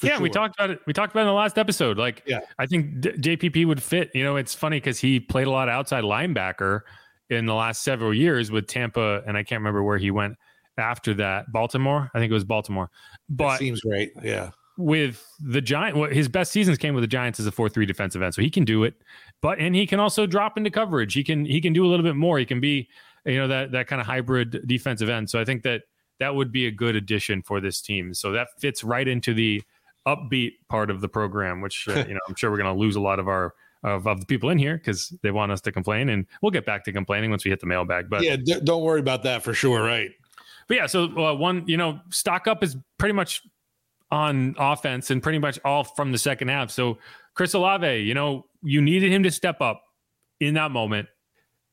[0.03, 0.21] Yeah, sure.
[0.21, 0.79] we talked about it.
[0.85, 1.97] We talked about it in the last episode.
[1.97, 4.11] Like, yeah, I think D- JPP would fit.
[4.13, 6.81] You know, it's funny because he played a lot of outside linebacker
[7.29, 10.37] in the last several years with Tampa, and I can't remember where he went
[10.77, 11.51] after that.
[11.51, 12.89] Baltimore, I think it was Baltimore.
[13.29, 14.09] But that seems right.
[14.21, 14.51] Yeah.
[14.77, 18.23] With the Giant, well, his best seasons came with the Giants as a four-three defensive
[18.23, 18.95] end, so he can do it.
[19.41, 21.13] But and he can also drop into coverage.
[21.13, 22.39] He can he can do a little bit more.
[22.39, 22.89] He can be
[23.23, 25.29] you know that that kind of hybrid defensive end.
[25.29, 25.83] So I think that
[26.19, 28.13] that would be a good addition for this team.
[28.13, 29.61] So that fits right into the
[30.07, 32.95] upbeat part of the program, which uh, you know I'm sure we're going to lose
[32.95, 35.71] a lot of our of, of the people in here because they want us to
[35.71, 38.09] complain, and we'll get back to complaining once we hit the mailbag.
[38.09, 40.11] But yeah, d- don't worry about that for sure, right?
[40.67, 43.41] But yeah, so uh, one, you know, stock up is pretty much
[44.11, 46.71] on offense and pretty much all from the second half.
[46.71, 46.99] So
[47.33, 49.83] Chris Olave, you know, you needed him to step up
[50.39, 51.07] in that moment.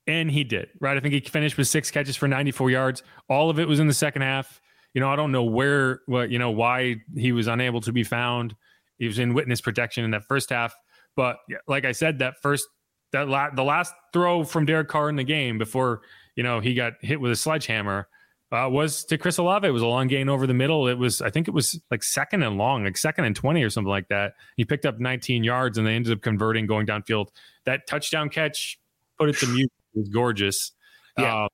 [0.06, 0.96] And he did, right?
[0.96, 3.02] I think he finished with six catches for 94 yards.
[3.28, 4.60] All of it was in the second half.
[4.94, 8.04] You know, I don't know where, what, you know, why he was unable to be
[8.04, 8.54] found.
[8.98, 10.74] He was in witness protection in that first half.
[11.16, 12.66] But like I said, that first,
[13.12, 16.02] that la- the last throw from Derek Carr in the game before,
[16.36, 18.08] you know, he got hit with a sledgehammer
[18.52, 19.66] uh, was to Chris Olave.
[19.66, 20.88] It was a long gain over the middle.
[20.88, 23.70] It was, I think it was like second and long, like second and 20 or
[23.70, 24.34] something like that.
[24.56, 27.28] He picked up 19 yards and they ended up converting going downfield.
[27.64, 28.78] That touchdown catch
[29.18, 30.72] put it to mute was gorgeous.
[31.16, 31.44] Yeah.
[31.44, 31.48] Uh,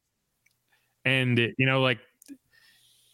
[1.04, 1.98] and, you know, like,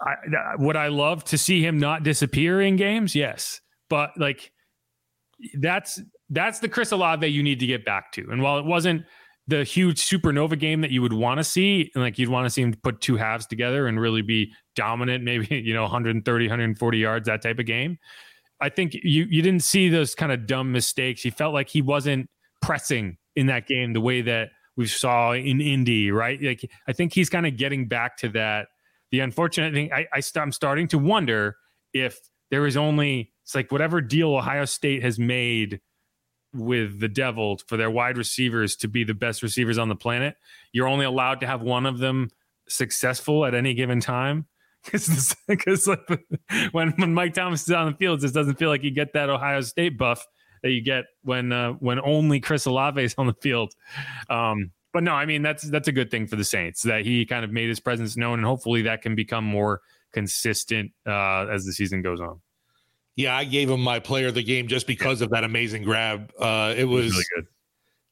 [0.02, 3.14] I, would I love to see him not disappear in games?
[3.14, 3.60] Yes.
[3.88, 4.50] But like,
[5.60, 6.00] that's
[6.30, 8.26] that's the Chris Olave you need to get back to.
[8.30, 9.04] And while it wasn't
[9.48, 12.50] the huge supernova game that you would want to see and like you'd want to
[12.50, 16.98] see him put two halves together and really be dominant maybe you know 130 140
[16.98, 17.98] yards that type of game
[18.60, 21.82] i think you you didn't see those kind of dumb mistakes he felt like he
[21.82, 22.28] wasn't
[22.60, 27.12] pressing in that game the way that we saw in indy right like i think
[27.12, 28.68] he's kind of getting back to that
[29.12, 31.56] the unfortunate thing i, I st- i'm starting to wonder
[31.92, 32.18] if
[32.50, 35.80] there is only it's like whatever deal ohio state has made
[36.54, 40.36] with the devil for their wide receivers to be the best receivers on the planet.
[40.72, 42.30] You're only allowed to have one of them
[42.68, 44.46] successful at any given time.
[45.46, 46.08] Because like,
[46.72, 49.12] when, when Mike Thomas is on the field, it just doesn't feel like you get
[49.12, 50.26] that Ohio State buff
[50.64, 53.72] that you get when uh, when only Chris Olave is on the field.
[54.28, 57.24] Um, but no, I mean that's that's a good thing for the Saints that he
[57.24, 59.80] kind of made his presence known, and hopefully that can become more
[60.12, 62.40] consistent uh, as the season goes on.
[63.16, 65.26] Yeah, I gave him my player of the game just because yeah.
[65.26, 66.32] of that amazing grab.
[66.38, 67.46] Uh, it was, it was really good.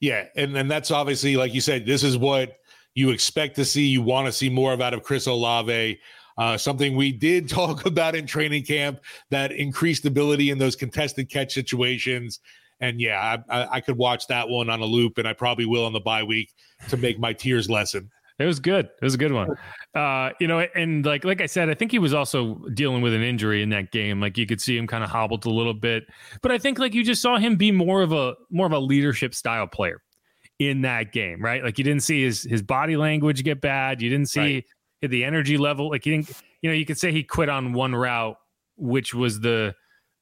[0.00, 2.56] Yeah, and and that's obviously like you said, this is what
[2.94, 3.86] you expect to see.
[3.86, 6.00] You want to see more of out of Chris Olave.
[6.38, 9.00] Uh, something we did talk about in training camp
[9.30, 12.40] that increased ability in those contested catch situations.
[12.80, 15.66] And yeah, I, I, I could watch that one on a loop, and I probably
[15.66, 16.52] will on the bye week
[16.88, 18.10] to make my tears lessen.
[18.40, 18.86] It was good.
[18.86, 19.50] It was a good one.
[19.94, 23.12] Uh, you know, and like like I said, I think he was also dealing with
[23.12, 24.18] an injury in that game.
[24.18, 26.04] Like you could see him kind of hobbled a little bit.
[26.40, 28.78] But I think like you just saw him be more of a more of a
[28.78, 30.00] leadership style player
[30.58, 31.62] in that game, right?
[31.62, 34.00] Like you didn't see his his body language get bad.
[34.00, 34.64] You didn't see
[35.02, 35.10] right.
[35.10, 35.90] the energy level.
[35.90, 36.30] Like you didn't,
[36.62, 38.36] you know, you could say he quit on one route,
[38.76, 39.74] which was the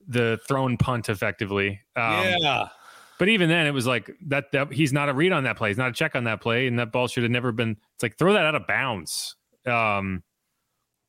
[0.09, 1.81] the thrown punt effectively.
[1.95, 2.69] Um, yeah.
[3.19, 5.71] But even then, it was like that, that he's not a read on that play.
[5.71, 7.77] He's not a check on that play, and that ball should have never been.
[7.95, 9.35] It's like throw that out of bounds.
[9.67, 10.23] Um,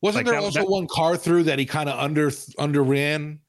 [0.02, 3.40] Wasn't like there that, also that, one car through that he kind of under underran?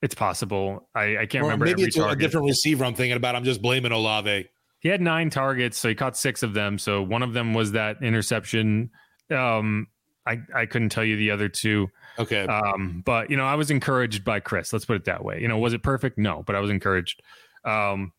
[0.00, 0.88] It's possible.
[0.94, 1.66] I, I can't or remember.
[1.66, 2.18] Maybe it's target.
[2.18, 2.84] a different receiver.
[2.84, 3.36] I'm thinking about.
[3.36, 4.48] I'm just blaming Olave.
[4.80, 6.78] He had nine targets, so he caught six of them.
[6.78, 8.90] So one of them was that interception.
[9.30, 9.88] Um,
[10.26, 11.88] I I couldn't tell you the other two.
[12.18, 12.46] Okay.
[12.46, 14.72] Um, but you know, I was encouraged by Chris.
[14.72, 15.40] Let's put it that way.
[15.40, 16.18] You know, was it perfect?
[16.18, 17.22] No, but I was encouraged.
[17.64, 18.12] Um,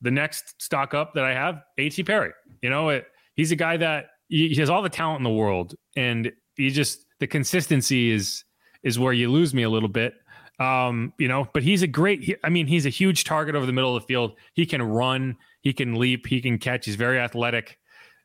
[0.00, 2.04] the next stock up that I have, A.T.
[2.04, 2.32] Perry.
[2.62, 5.74] You know, it, he's a guy that he, has all the talent in the world,
[5.96, 8.44] and he just the consistency is
[8.82, 10.14] is where you lose me a little bit.
[10.60, 12.22] Um, you know, but he's a great.
[12.22, 14.36] He, I mean, he's a huge target over the middle of the field.
[14.54, 16.84] He can run, he can leap, he can catch.
[16.84, 17.78] He's very athletic.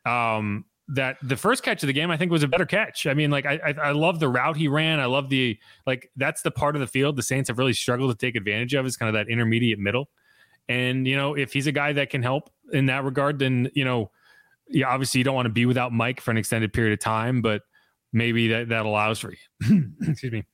[0.06, 3.08] Um, that the first catch of the game I think was a better catch.
[3.08, 5.00] I mean, like I, I, I love the route he ran.
[5.00, 5.58] I love the
[5.88, 8.74] like that's the part of the field the Saints have really struggled to take advantage
[8.74, 10.10] of is kind of that intermediate middle.
[10.70, 13.84] And, you know, if he's a guy that can help in that regard, then, you
[13.84, 14.12] know,
[14.68, 17.42] yeah, obviously you don't want to be without Mike for an extended period of time,
[17.42, 17.62] but
[18.14, 20.46] maybe that, that allows for you, excuse me,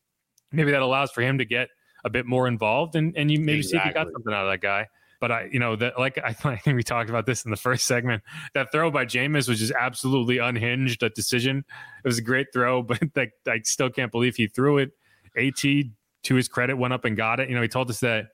[0.52, 1.70] maybe that allows for him to get
[2.06, 3.78] a bit more involved and, and you maybe exactly.
[3.78, 4.88] see if you got something out of that guy.
[5.20, 7.58] But I, you know, that like I, I think we talked about this in the
[7.58, 8.24] first segment.
[8.54, 11.02] That throw by Jameis was just absolutely unhinged.
[11.02, 11.66] That decision,
[12.04, 14.92] it was a great throw, but like I still can't believe he threw it.
[15.38, 15.44] At
[16.22, 17.50] to his credit, went up and got it.
[17.50, 18.30] You know, he told us that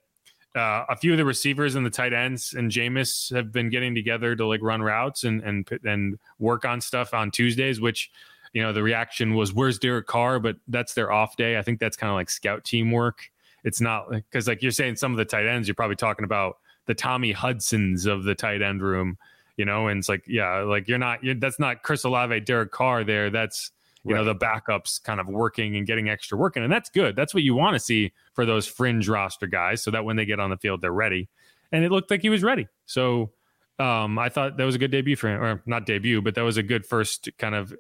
[0.56, 3.94] uh, a few of the receivers and the tight ends and Jameis have been getting
[3.94, 8.10] together to like run routes and and and work on stuff on Tuesdays, which
[8.54, 11.58] you know the reaction was where's Derek Carr, but that's their off day.
[11.58, 13.30] I think that's kind of like scout teamwork.
[13.66, 16.58] It's not because like you're saying some of the tight ends, you're probably talking about
[16.86, 19.18] the Tommy Hudsons of the tight end room,
[19.58, 22.72] you know, and it's like yeah, like you're not you're, that's not Chris Olave, Derek
[22.72, 23.30] Carr there.
[23.30, 23.72] That's
[24.04, 24.20] you right.
[24.20, 26.64] know the backups kind of working and getting extra working.
[26.64, 27.16] And that's good.
[27.16, 30.26] That's what you want to see for those fringe roster guys so that when they
[30.26, 31.30] get on the field they're ready.
[31.72, 32.68] And it looked like he was ready.
[32.86, 33.32] So
[33.80, 36.42] um, i thought that was a good debut for him or not debut but that
[36.42, 37.74] was a good first kind of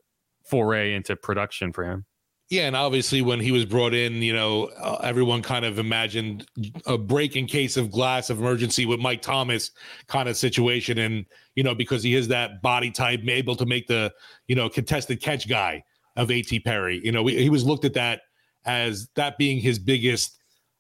[0.44, 2.06] foray into production for him
[2.50, 6.46] yeah, and obviously when he was brought in, you know, uh, everyone kind of imagined
[6.86, 9.72] a break in case of glass of emergency with Mike Thomas
[10.08, 11.26] kind of situation, and
[11.56, 14.14] you know because he is that body type, able to make the
[14.48, 15.84] you know contested catch guy
[16.16, 16.60] of A.T.
[16.62, 17.02] Perry.
[17.04, 18.22] You know, we, he was looked at that
[18.66, 20.38] as that being his biggest,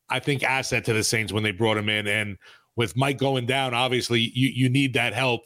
[0.09, 2.07] I think, asset to the Saints when they brought him in.
[2.07, 2.37] And
[2.75, 5.41] with Mike going down, obviously you you need that help.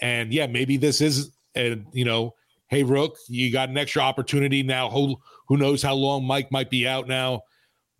[0.00, 2.34] And yeah, maybe this is, a, you know,
[2.68, 4.90] hey Rook, you got an extra opportunity now.
[4.90, 5.16] Who
[5.46, 7.42] who knows how long Mike might be out now?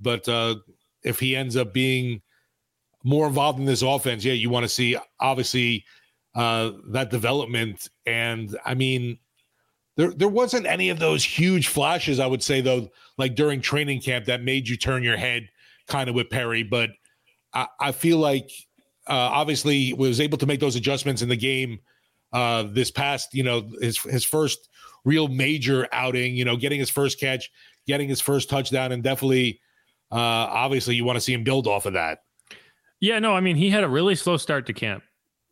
[0.01, 0.57] But uh,
[1.03, 2.22] if he ends up being
[3.03, 5.84] more involved in this offense, yeah, you want to see obviously
[6.34, 7.88] uh, that development.
[8.07, 9.18] And I mean,
[9.97, 12.88] there, there wasn't any of those huge flashes, I would say, though,
[13.18, 15.49] like during training camp that made you turn your head
[15.86, 16.62] kind of with Perry.
[16.62, 16.90] But
[17.53, 18.51] I, I feel like
[19.07, 21.78] uh, obviously was able to make those adjustments in the game
[22.32, 24.68] uh, this past, you know, his his first
[25.05, 27.50] real major outing, you know, getting his first catch,
[27.86, 29.61] getting his first touchdown, and definitely,
[30.12, 32.20] uh, obviously, you want to see him build off of that.
[33.00, 35.02] Yeah, no, I mean, he had a really slow start to camp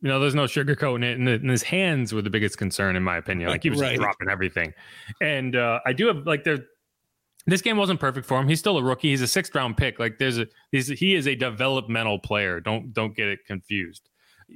[0.02, 3.04] you know, there's no sugarcoating it, and, and, his hands were the biggest concern, in
[3.04, 3.48] my opinion.
[3.48, 3.96] Like he was right.
[3.96, 4.74] dropping everything,
[5.20, 6.58] and uh, I do have like there.
[7.46, 8.48] This game wasn't perfect for him.
[8.48, 9.10] He's still a rookie.
[9.10, 10.00] He's a sixth round pick.
[10.00, 12.60] Like there's a he's he is a developmental player.
[12.60, 14.08] Don't don't get it confused.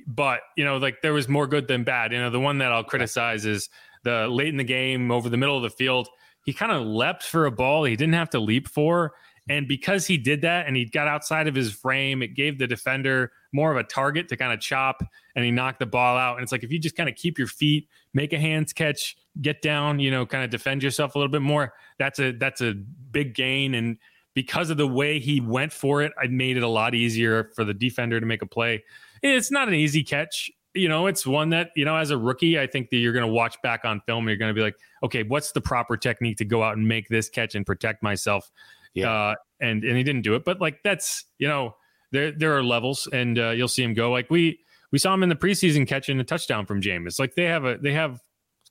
[0.09, 2.13] But you know, like there was more good than bad.
[2.13, 3.69] You know, the one that I'll criticize is
[4.07, 6.09] the late in the game over the middle of the field.
[6.45, 9.13] He kind of leapt for a ball he didn't have to leap for,
[9.49, 12.67] and because he did that and he got outside of his frame, it gave the
[12.67, 15.03] defender more of a target to kind of chop
[15.37, 16.37] and he knocked the ball out.
[16.37, 19.17] And it's like if you just kind of keep your feet, make a hands catch,
[19.41, 22.61] get down, you know, kind of defend yourself a little bit more, that's a that's
[22.61, 22.75] a
[23.13, 23.75] big gain.
[23.75, 23.99] And
[24.35, 27.65] because of the way he went for it, I made it a lot easier for
[27.65, 28.83] the defender to make a play.
[29.23, 30.51] It's not an easy catch.
[30.77, 33.27] You know, it's one that, you know, as a rookie, I think that you're going
[33.27, 35.97] to watch back on film and you're going to be like, okay, what's the proper
[35.97, 38.51] technique to go out and make this catch and protect myself?
[38.95, 39.11] Yeah.
[39.11, 41.77] Uh, and and he didn't do it, but like that's you know
[42.13, 44.11] there there are levels, and uh, you'll see him go.
[44.11, 44.59] Like we
[44.93, 47.19] we saw him in the preseason catching a touchdown from Jameis.
[47.19, 48.21] Like they have a they have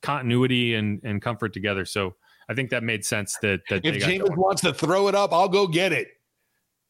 [0.02, 1.84] continuity and and comfort together.
[1.84, 2.14] So
[2.48, 3.36] I think that made sense.
[3.42, 6.08] That that if Jameis wants to throw it up, I'll go get it.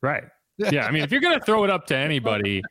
[0.03, 0.25] Right.
[0.59, 2.63] Yeah, I mean, if you're gonna throw it up to anybody,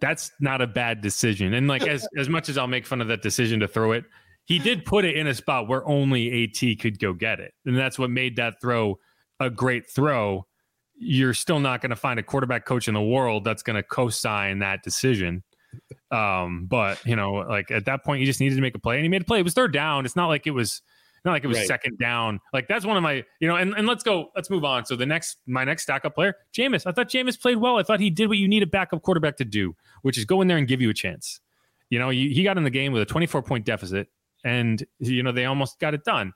[0.00, 1.54] that's not a bad decision.
[1.54, 4.04] And like as as much as I'll make fun of that decision to throw it,
[4.44, 7.76] he did put it in a spot where only AT could go get it, and
[7.76, 8.98] that's what made that throw
[9.40, 10.46] a great throw,
[10.96, 13.82] you're still not going to find a quarterback coach in the world that's going to
[13.82, 15.42] co-sign that decision.
[16.10, 18.96] Um, but you know, like at that point, you just needed to make a play,
[18.96, 19.40] and he made a play.
[19.40, 20.04] It was third down.
[20.04, 20.82] It's not like it was
[21.24, 21.66] not like it was right.
[21.66, 22.40] second down.
[22.52, 24.84] Like that's one of my, you know, and, and let's go, let's move on.
[24.84, 26.86] So the next, my next stack up player, Jameis.
[26.86, 27.78] I thought Jameis played well.
[27.78, 30.40] I thought he did what you need a backup quarterback to do, which is go
[30.42, 31.40] in there and give you a chance.
[31.90, 34.08] You know, he, he got in the game with a 24 point deficit,
[34.44, 36.32] and you know they almost got it done.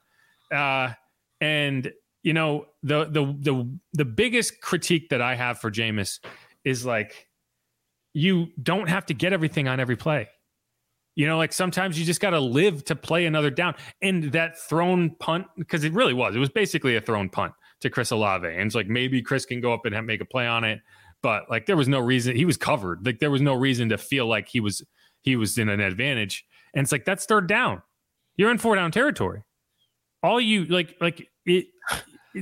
[0.53, 0.93] Uh,
[1.41, 6.20] and you know, the the the the biggest critique that I have for Jameis
[6.64, 7.28] is like
[8.14, 10.28] you don't have to get everything on every play.
[11.19, 13.75] You know, like sometimes you just got to live to play another down.
[14.01, 17.91] And that thrown punt, because it really was, it was basically a thrown punt to
[17.91, 18.47] Chris Olave.
[18.47, 20.79] And it's like maybe Chris can go up and make a play on it,
[21.21, 23.05] but like there was no reason he was covered.
[23.05, 24.81] Like there was no reason to feel like he was
[25.23, 26.45] he was in an advantage.
[26.73, 27.82] And it's like that's third down.
[28.36, 29.43] You're in four down territory.
[30.23, 31.66] All you like like it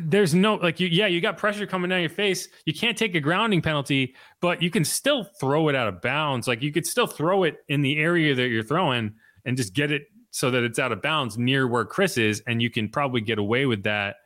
[0.05, 2.48] there's no like you yeah you got pressure coming down your face.
[2.64, 6.48] You can't take a grounding penalty but you can still throw it out of bounds.
[6.48, 9.14] Like you could still throw it in the area that you're throwing
[9.44, 12.60] and just get it so that it's out of bounds near where chris is and
[12.60, 14.16] you can probably get away with that.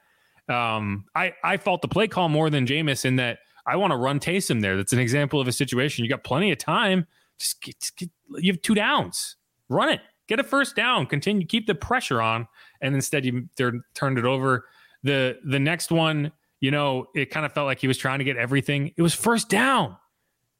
[0.48, 3.97] Um i i fault the play call more than Jameis in that i want to
[3.97, 4.76] run Taysom there.
[4.76, 6.05] That's an example of a situation.
[6.05, 7.06] You got plenty of time.
[7.38, 9.36] Just get, get, you have two downs.
[9.68, 10.01] Run it.
[10.26, 11.06] Get a first down.
[11.06, 12.47] Continue keep the pressure on.
[12.80, 14.66] And instead you they turned it over
[15.02, 18.24] the the next one, you know, it kind of felt like he was trying to
[18.24, 18.93] get everything.
[18.97, 19.97] It was first down.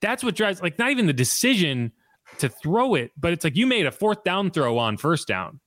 [0.01, 1.93] That's what drives like not even the decision
[2.39, 5.61] to throw it, but it's like you made a fourth down throw on first down.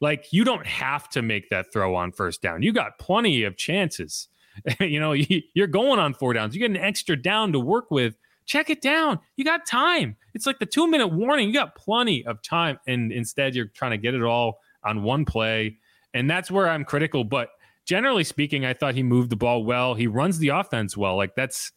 [0.00, 2.62] Like you don't have to make that throw on first down.
[2.62, 4.28] You got plenty of chances.
[4.80, 6.54] you know, you're going on four downs.
[6.54, 8.16] You get an extra down to work with.
[8.44, 9.18] Check it down.
[9.36, 10.16] You got time.
[10.34, 11.48] It's like the two minute warning.
[11.48, 12.78] You got plenty of time.
[12.86, 15.78] And instead, you're trying to get it all on one play.
[16.14, 17.24] And that's where I'm critical.
[17.24, 17.48] But
[17.86, 19.94] generally speaking, I thought he moved the ball well.
[19.94, 21.16] He runs the offense well.
[21.16, 21.72] Like that's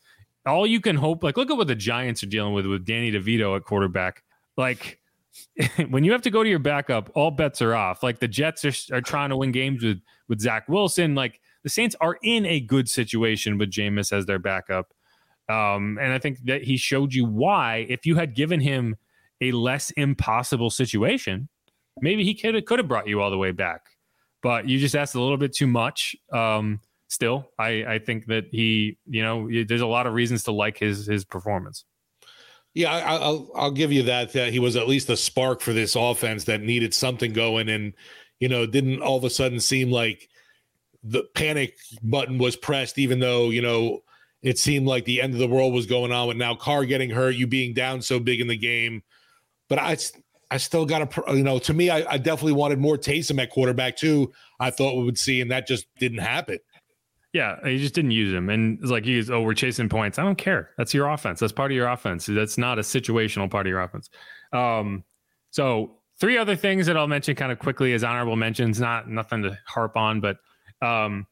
[0.46, 1.24] all you can hope.
[1.24, 4.24] Like, look at what the Giants are dealing with with Danny DeVito at quarterback.
[4.58, 5.00] Like,
[5.90, 8.04] when you have to go to your backup, all bets are off.
[8.04, 11.16] Like the Jets are, are trying to win games with with Zach Wilson.
[11.16, 14.94] Like the Saints are in a good situation with Jameis as their backup.
[15.48, 17.88] Um, and I think that he showed you why.
[17.90, 18.96] If you had given him
[19.42, 21.50] a less impossible situation,
[22.02, 23.82] maybe he could have could have brought you all the way back.
[24.42, 26.16] But you just asked a little bit too much.
[26.32, 30.52] Um, still, I, I think that he, you know, there's a lot of reasons to
[30.52, 31.86] like his his performance.
[32.74, 34.34] Yeah, I, will I'll give you that.
[34.34, 37.94] That he was at least a spark for this offense that needed something going, and
[38.40, 40.30] you know, didn't all of a sudden seem like
[41.04, 44.02] the panic button was pressed, even though you know
[44.42, 47.10] it seemed like the end of the world was going on with now Carr getting
[47.10, 49.04] hurt, you being down so big in the game.
[49.68, 49.98] But I,
[50.52, 53.52] I still got to, you know, to me, I, I definitely wanted more Taysom at
[53.52, 54.32] quarterback too.
[54.60, 56.60] I thought we would see, and that just didn't happen.
[57.34, 58.50] Yeah, he just didn't use him.
[58.50, 60.18] And it's like he's, oh, we're chasing points.
[60.18, 60.72] I don't care.
[60.78, 61.40] That's your offense.
[61.40, 62.26] That's part of your offense.
[62.26, 64.10] That's not a situational part of your offense.
[64.52, 65.04] Um,
[65.52, 69.44] so three other things that I'll mention kind of quickly as honorable mentions, not nothing
[69.44, 70.38] to harp on, but
[70.82, 71.28] um,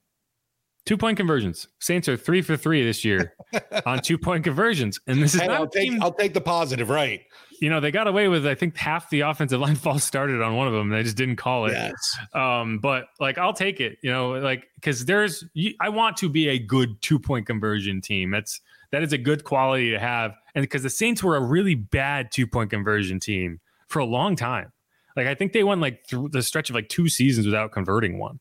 [0.85, 1.67] two point conversions.
[1.79, 3.33] Saints are three for three this year
[3.87, 4.99] on two point conversions.
[5.07, 7.21] And this is hey, not I'll take, I'll take the positive, right?
[7.59, 10.55] You know, they got away with I think half the offensive line false started on
[10.55, 10.89] one of them.
[10.89, 11.73] They just didn't call it.
[11.73, 11.93] Yes.
[12.33, 15.43] Um, but like I'll take it, you know, like because there's
[15.79, 18.31] I want to be a good two point conversion team.
[18.31, 18.61] That's
[18.91, 22.31] that is a good quality to have, and because the Saints were a really bad
[22.31, 24.71] two point conversion team for a long time.
[25.15, 28.19] Like I think they went like through the stretch of like two seasons without converting
[28.19, 28.39] one.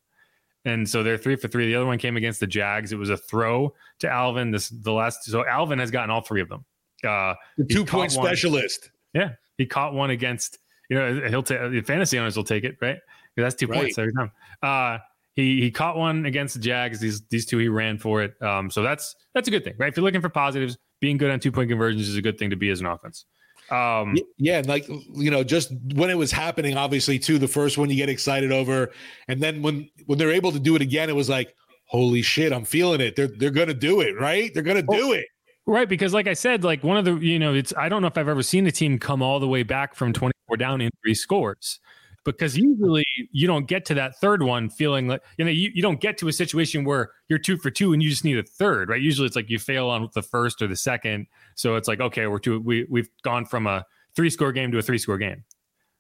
[0.66, 1.66] And so they're three for three.
[1.66, 2.92] The other one came against the Jags.
[2.92, 4.50] It was a throw to Alvin.
[4.50, 5.24] This the last.
[5.24, 6.64] So Alvin has gotten all three of them.
[7.04, 8.90] Uh, the two point specialist.
[9.16, 10.58] Yeah, he caught one against.
[10.90, 12.98] You know, he'll take the fantasy owners will take it, right?
[13.34, 13.80] Because that's two right.
[13.80, 14.30] points every time.
[14.62, 14.98] Uh,
[15.34, 17.00] he he caught one against the Jags.
[17.00, 18.40] These these two he ran for it.
[18.42, 19.88] Um, so that's that's a good thing, right?
[19.88, 22.50] If you're looking for positives, being good on two point conversions is a good thing
[22.50, 23.24] to be as an offense.
[23.70, 27.38] Um, yeah, like you know, just when it was happening, obviously, too.
[27.38, 28.92] The first one you get excited over,
[29.28, 31.54] and then when when they're able to do it again, it was like,
[31.86, 33.16] holy shit, I'm feeling it.
[33.16, 34.52] They're they're gonna do it, right?
[34.54, 35.26] They're gonna do it.
[35.68, 38.06] Right, because like I said, like one of the you know, it's I don't know
[38.06, 40.90] if I've ever seen a team come all the way back from 24 down in
[41.02, 41.80] three scores.
[42.24, 45.82] Because usually you don't get to that third one feeling like you know you, you
[45.82, 48.42] don't get to a situation where you're two for two and you just need a
[48.42, 49.00] third, right?
[49.00, 51.26] Usually it's like you fail on the first or the second.
[51.54, 53.84] So it's like, okay, we're two we we've gone from a
[54.14, 55.44] three score game to a three score game.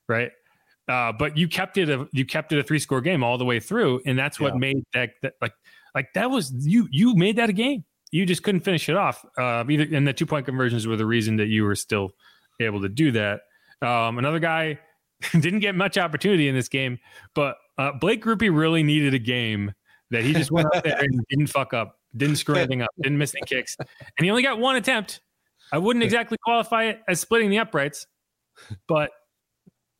[0.08, 0.30] Right.
[0.88, 3.44] Uh, but you kept it a you kept it a three score game all the
[3.44, 4.58] way through, and that's what yeah.
[4.58, 5.54] made that, that like
[5.94, 9.24] like that was you you made that a game you just couldn't finish it off.
[9.38, 12.10] Uh, either and the two point conversions were the reason that you were still
[12.60, 13.40] able to do that.
[13.82, 14.78] Um, another guy
[15.32, 16.98] didn't get much opportunity in this game,
[17.34, 19.72] but uh, Blake Grupe really needed a game
[20.10, 23.18] that he just went out there and didn't fuck up, didn't screw anything up, didn't
[23.18, 25.20] miss any kicks, and he only got one attempt.
[25.72, 28.06] I wouldn't exactly qualify it as splitting the uprights,
[28.86, 29.10] but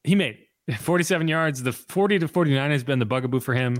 [0.04, 0.40] he made it.
[0.78, 1.62] 47 yards.
[1.62, 3.76] The 40 to 49 has been the bugaboo for him.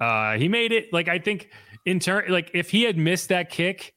[0.00, 0.92] Uh, he made it.
[0.92, 1.50] Like I think
[1.86, 3.94] in turn, like if he had missed that kick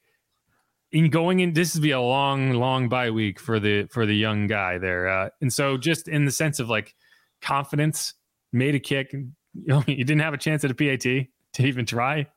[0.92, 4.16] in going in, this would be a long, long bye week for the for the
[4.16, 5.08] young guy there.
[5.08, 6.96] Uh, and so, just in the sense of like
[7.42, 8.14] confidence,
[8.52, 9.12] made a kick.
[9.14, 9.32] You
[9.66, 11.28] know, you didn't have a chance at a PAT to
[11.60, 12.28] even try,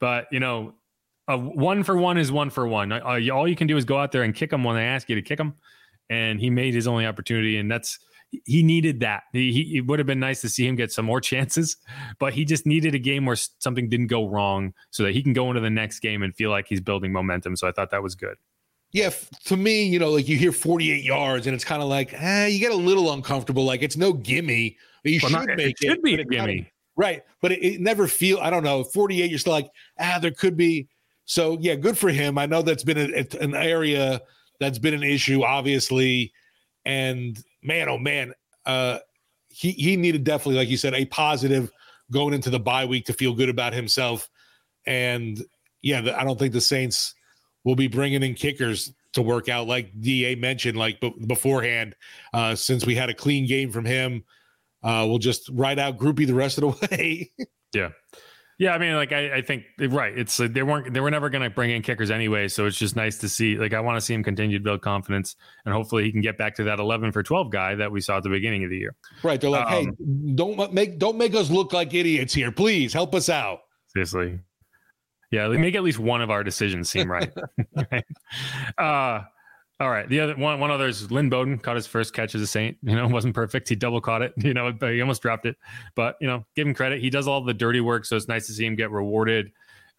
[0.00, 0.74] but you know,
[1.28, 2.92] a one for one is one for one.
[2.92, 5.08] Uh, all you can do is go out there and kick them when they ask
[5.08, 5.54] you to kick them,
[6.10, 7.98] and he made his only opportunity, and that's
[8.44, 9.22] he needed that.
[9.32, 11.76] He, it would have been nice to see him get some more chances,
[12.18, 15.32] but he just needed a game where something didn't go wrong so that he can
[15.32, 17.56] go into the next game and feel like he's building momentum.
[17.56, 18.36] So I thought that was good.
[18.92, 19.10] Yeah,
[19.44, 22.46] to me, you know, like you hear 48 yards and it's kind of like, eh,
[22.46, 23.64] you get a little uncomfortable.
[23.64, 24.76] Like it's no gimme.
[25.04, 25.86] You well, should not, make it.
[25.86, 26.36] Should be a gimme.
[26.36, 27.22] Kind of, right.
[27.42, 30.56] But it, it never feel, I don't know, 48, you're still like, ah, there could
[30.56, 30.88] be.
[31.26, 32.38] So yeah, good for him.
[32.38, 34.22] I know that's been a, an area
[34.58, 36.32] that's been an issue, obviously.
[36.86, 37.38] And
[37.68, 38.32] man, oh man,
[38.66, 38.98] uh,
[39.48, 41.70] he he needed definitely, like you said, a positive
[42.10, 44.28] going into the bye week to feel good about himself.
[44.86, 45.40] And
[45.82, 47.14] yeah, the, I don't think the Saints
[47.64, 51.94] will be bringing in kickers to work out, like Da mentioned, like b- beforehand.
[52.32, 54.24] Uh, since we had a clean game from him,
[54.82, 57.30] uh, we'll just ride out Grupe the rest of the way.
[57.72, 57.90] yeah.
[58.58, 60.16] Yeah, I mean, like I, I think right.
[60.18, 62.76] It's like they weren't they were never going to bring in kickers anyway, so it's
[62.76, 63.56] just nice to see.
[63.56, 66.36] Like I want to see him continue to build confidence, and hopefully he can get
[66.36, 68.78] back to that eleven for twelve guy that we saw at the beginning of the
[68.78, 68.96] year.
[69.22, 69.40] Right?
[69.40, 72.50] They're like, um, hey, don't make don't make us look like idiots here.
[72.50, 73.60] Please help us out.
[73.92, 74.40] Seriously.
[75.30, 77.30] Yeah, make at least one of our decisions seem right.
[77.92, 78.04] right?
[78.76, 79.24] Uh,
[79.80, 80.08] all right.
[80.08, 82.76] The other one, one other is Lynn Bowden caught his first catch as a Saint.
[82.82, 83.68] You know, wasn't perfect.
[83.68, 84.32] He double caught it.
[84.42, 85.56] You know, but he almost dropped it.
[85.94, 87.00] But you know, give him credit.
[87.00, 89.52] He does all the dirty work, so it's nice to see him get rewarded.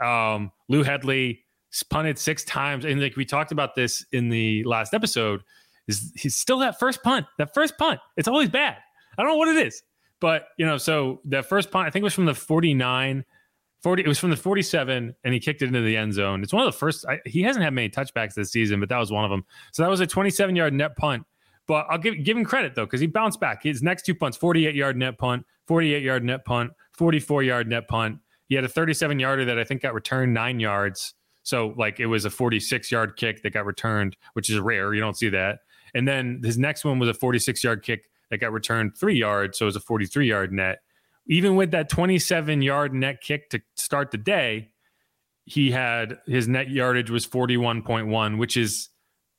[0.03, 1.43] Um, Lou Hedley
[1.89, 5.41] punted six times, and like we talked about this in the last episode,
[5.87, 7.25] is he's still that first punt.
[7.37, 8.77] That first punt, it's always bad.
[9.17, 9.81] I don't know what it is,
[10.19, 13.23] but you know, so that first punt, I think it was from the forty nine
[13.81, 16.43] 40 it was from the 47 and he kicked it into the end zone.
[16.43, 18.97] It's one of the first I, he hasn't had many touchbacks this season but that
[18.97, 19.45] was one of them.
[19.71, 21.23] So that was a 27 yard net punt.
[21.67, 23.63] But i'll give, give him credit though because he bounced back.
[23.63, 27.87] His next two punts 48 yard net punt 48 yard net punt 44 yard net
[27.87, 28.19] punt.
[28.47, 31.13] He had a 37 yarder that i think got returned nine yards.
[31.43, 34.93] So like it was a 46 yard kick that got returned which is rare.
[34.93, 35.59] You don't see that.
[35.93, 39.57] And then his next one was a 46 yard kick that got returned three yards.
[39.57, 40.79] So it was a 43 yard net
[41.29, 44.71] even with that 27 yard net kick to start the day,
[45.45, 48.89] he had his net yardage was 41.1, which is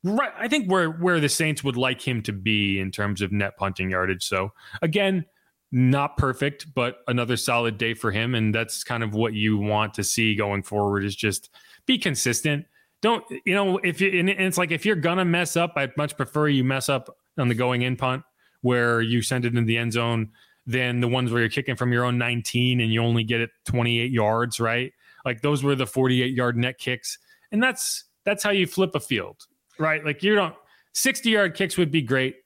[0.05, 0.33] right.
[0.39, 3.57] I think where where the Saints would like him to be in terms of net
[3.59, 4.25] punting yardage.
[4.25, 5.27] So again,
[5.73, 8.35] not perfect, but another solid day for him.
[8.35, 11.51] And that's kind of what you want to see going forward is just
[11.87, 12.67] be consistent.
[13.03, 16.17] Don't, you know, if you, and it's like if you're gonna mess up, I'd much
[16.17, 18.23] prefer you mess up on the going in punt
[18.63, 20.31] where you send it in the end zone
[20.71, 23.51] than the ones where you're kicking from your own 19 and you only get it
[23.67, 24.93] 28 yards, right?
[25.25, 27.19] Like those were the 48 yard net kicks.
[27.51, 29.47] And that's that's how you flip a field,
[29.79, 30.05] right?
[30.05, 30.55] Like you don't
[30.95, 32.37] 60 yard kicks would be great,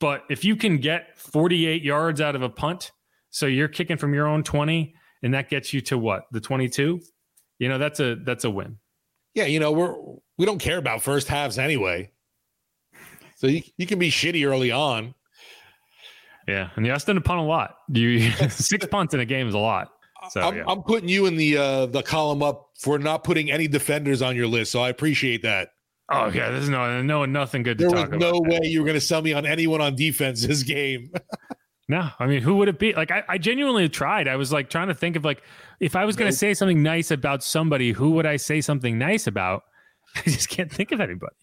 [0.00, 2.92] but if you can get 48 yards out of a punt,
[3.30, 6.24] so you're kicking from your own 20 and that gets you to what?
[6.32, 7.00] The 22?
[7.58, 8.78] You know, that's a that's a win.
[9.34, 9.94] Yeah, you know, we're
[10.38, 12.12] we don't care about first halves anyway.
[13.36, 15.14] So you, you can be shitty early on
[16.48, 17.76] yeah, and Justin to punt a lot.
[17.92, 19.92] You six punts in a game is a lot.
[20.30, 20.64] So I'm, yeah.
[20.66, 24.34] I'm putting you in the uh, the column up for not putting any defenders on
[24.34, 25.68] your list, so I appreciate that.
[26.10, 27.76] Oh yeah, there's no no nothing good.
[27.76, 29.94] There to was talk no way you were going to sell me on anyone on
[29.94, 31.12] defense this game.
[31.88, 32.94] no, I mean, who would it be?
[32.94, 34.26] Like, I, I genuinely tried.
[34.26, 35.42] I was like trying to think of like
[35.80, 38.98] if I was going to say something nice about somebody, who would I say something
[38.98, 39.64] nice about?
[40.16, 41.36] I just can't think of anybody.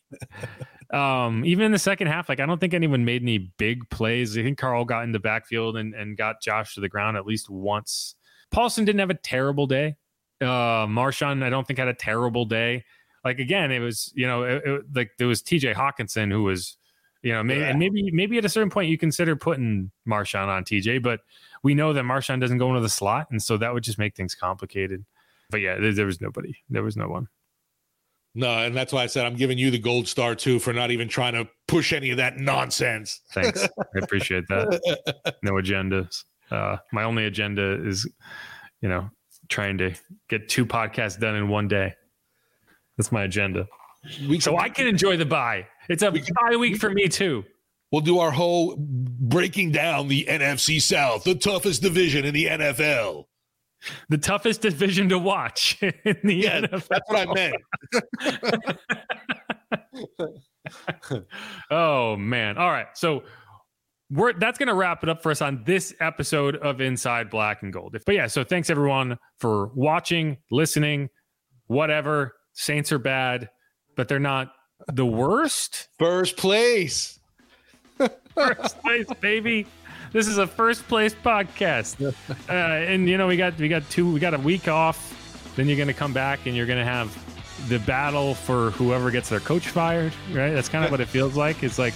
[0.94, 4.38] Um, even in the second half, like I don't think anyone made any big plays.
[4.38, 7.26] I think Carl got in the backfield and, and got Josh to the ground at
[7.26, 8.16] least once.
[8.52, 9.96] Paulson didn't have a terrible day.
[10.42, 12.84] Uh, Marshon, I don't think had a terrible day.
[13.24, 15.74] Like again, it was you know it, it, like there was T.J.
[15.74, 16.78] Hockenson who was
[17.24, 17.70] you know maybe yeah.
[17.70, 21.22] and maybe maybe at a certain point you consider putting Marshon on TJ, but
[21.64, 24.16] we know that Marshon doesn't go into the slot, and so that would just make
[24.16, 25.04] things complicated.
[25.50, 26.56] But yeah, there, there was nobody.
[26.70, 27.28] There was no one.
[28.38, 30.92] No, and that's why I said I'm giving you the gold star too for not
[30.92, 33.22] even trying to push any of that nonsense.
[33.32, 33.64] Thanks.
[33.80, 35.36] I appreciate that.
[35.42, 36.26] No agendas.
[36.52, 38.08] Uh, my only agenda is,
[38.82, 39.10] you know,
[39.48, 39.96] trying to
[40.28, 41.94] get two podcasts done in one day.
[42.98, 43.68] That's my agenda.
[44.28, 45.66] We so I can enjoy the bye.
[45.90, 47.46] It's a we can, bye week for me too.
[47.92, 53.26] We'll do our whole breaking down the NFC South, the toughest division in the NFL
[54.10, 56.88] the toughest division to watch in the yeah, NFL.
[56.88, 57.56] That's what I meant.
[61.72, 62.58] oh man.
[62.58, 62.88] All right.
[62.94, 63.24] So
[64.12, 67.74] we're that's gonna wrap it up for us on this episode of Inside Black and
[67.74, 67.98] Gold.
[68.06, 71.10] But yeah, so thanks everyone for watching, listening,
[71.68, 72.36] whatever.
[72.54, 73.50] Saints are bad,
[73.96, 74.54] but they're not
[74.88, 75.90] the worst.
[76.00, 77.20] First place.
[78.36, 79.66] First place, baby.
[80.16, 82.02] This is a first place podcast,
[82.50, 85.52] uh, and you know we got we got two we got a week off.
[85.58, 87.14] Then you're going to come back and you're going to have
[87.68, 90.14] the battle for whoever gets their coach fired.
[90.32, 90.52] Right?
[90.52, 91.64] That's kind of what it feels like.
[91.64, 91.94] It's like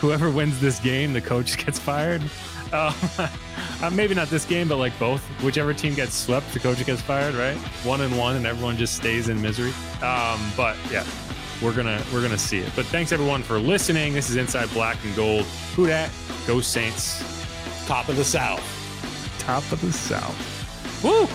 [0.00, 2.22] whoever wins this game, the coach gets fired.
[2.72, 2.92] Uh,
[3.80, 5.22] uh, maybe not this game, but like both.
[5.40, 7.36] Whichever team gets swept, the coach gets fired.
[7.36, 7.56] Right?
[7.84, 9.72] One and one, and everyone just stays in misery.
[10.02, 11.06] Um, but yeah,
[11.62, 12.72] we're gonna we're gonna see it.
[12.74, 14.12] But thanks everyone for listening.
[14.12, 15.44] This is Inside Black and Gold.
[15.76, 16.10] Who dat?
[16.48, 17.39] Go Saints.
[17.90, 18.62] Top of the South.
[19.40, 21.02] Top of the South.
[21.02, 21.26] Woo!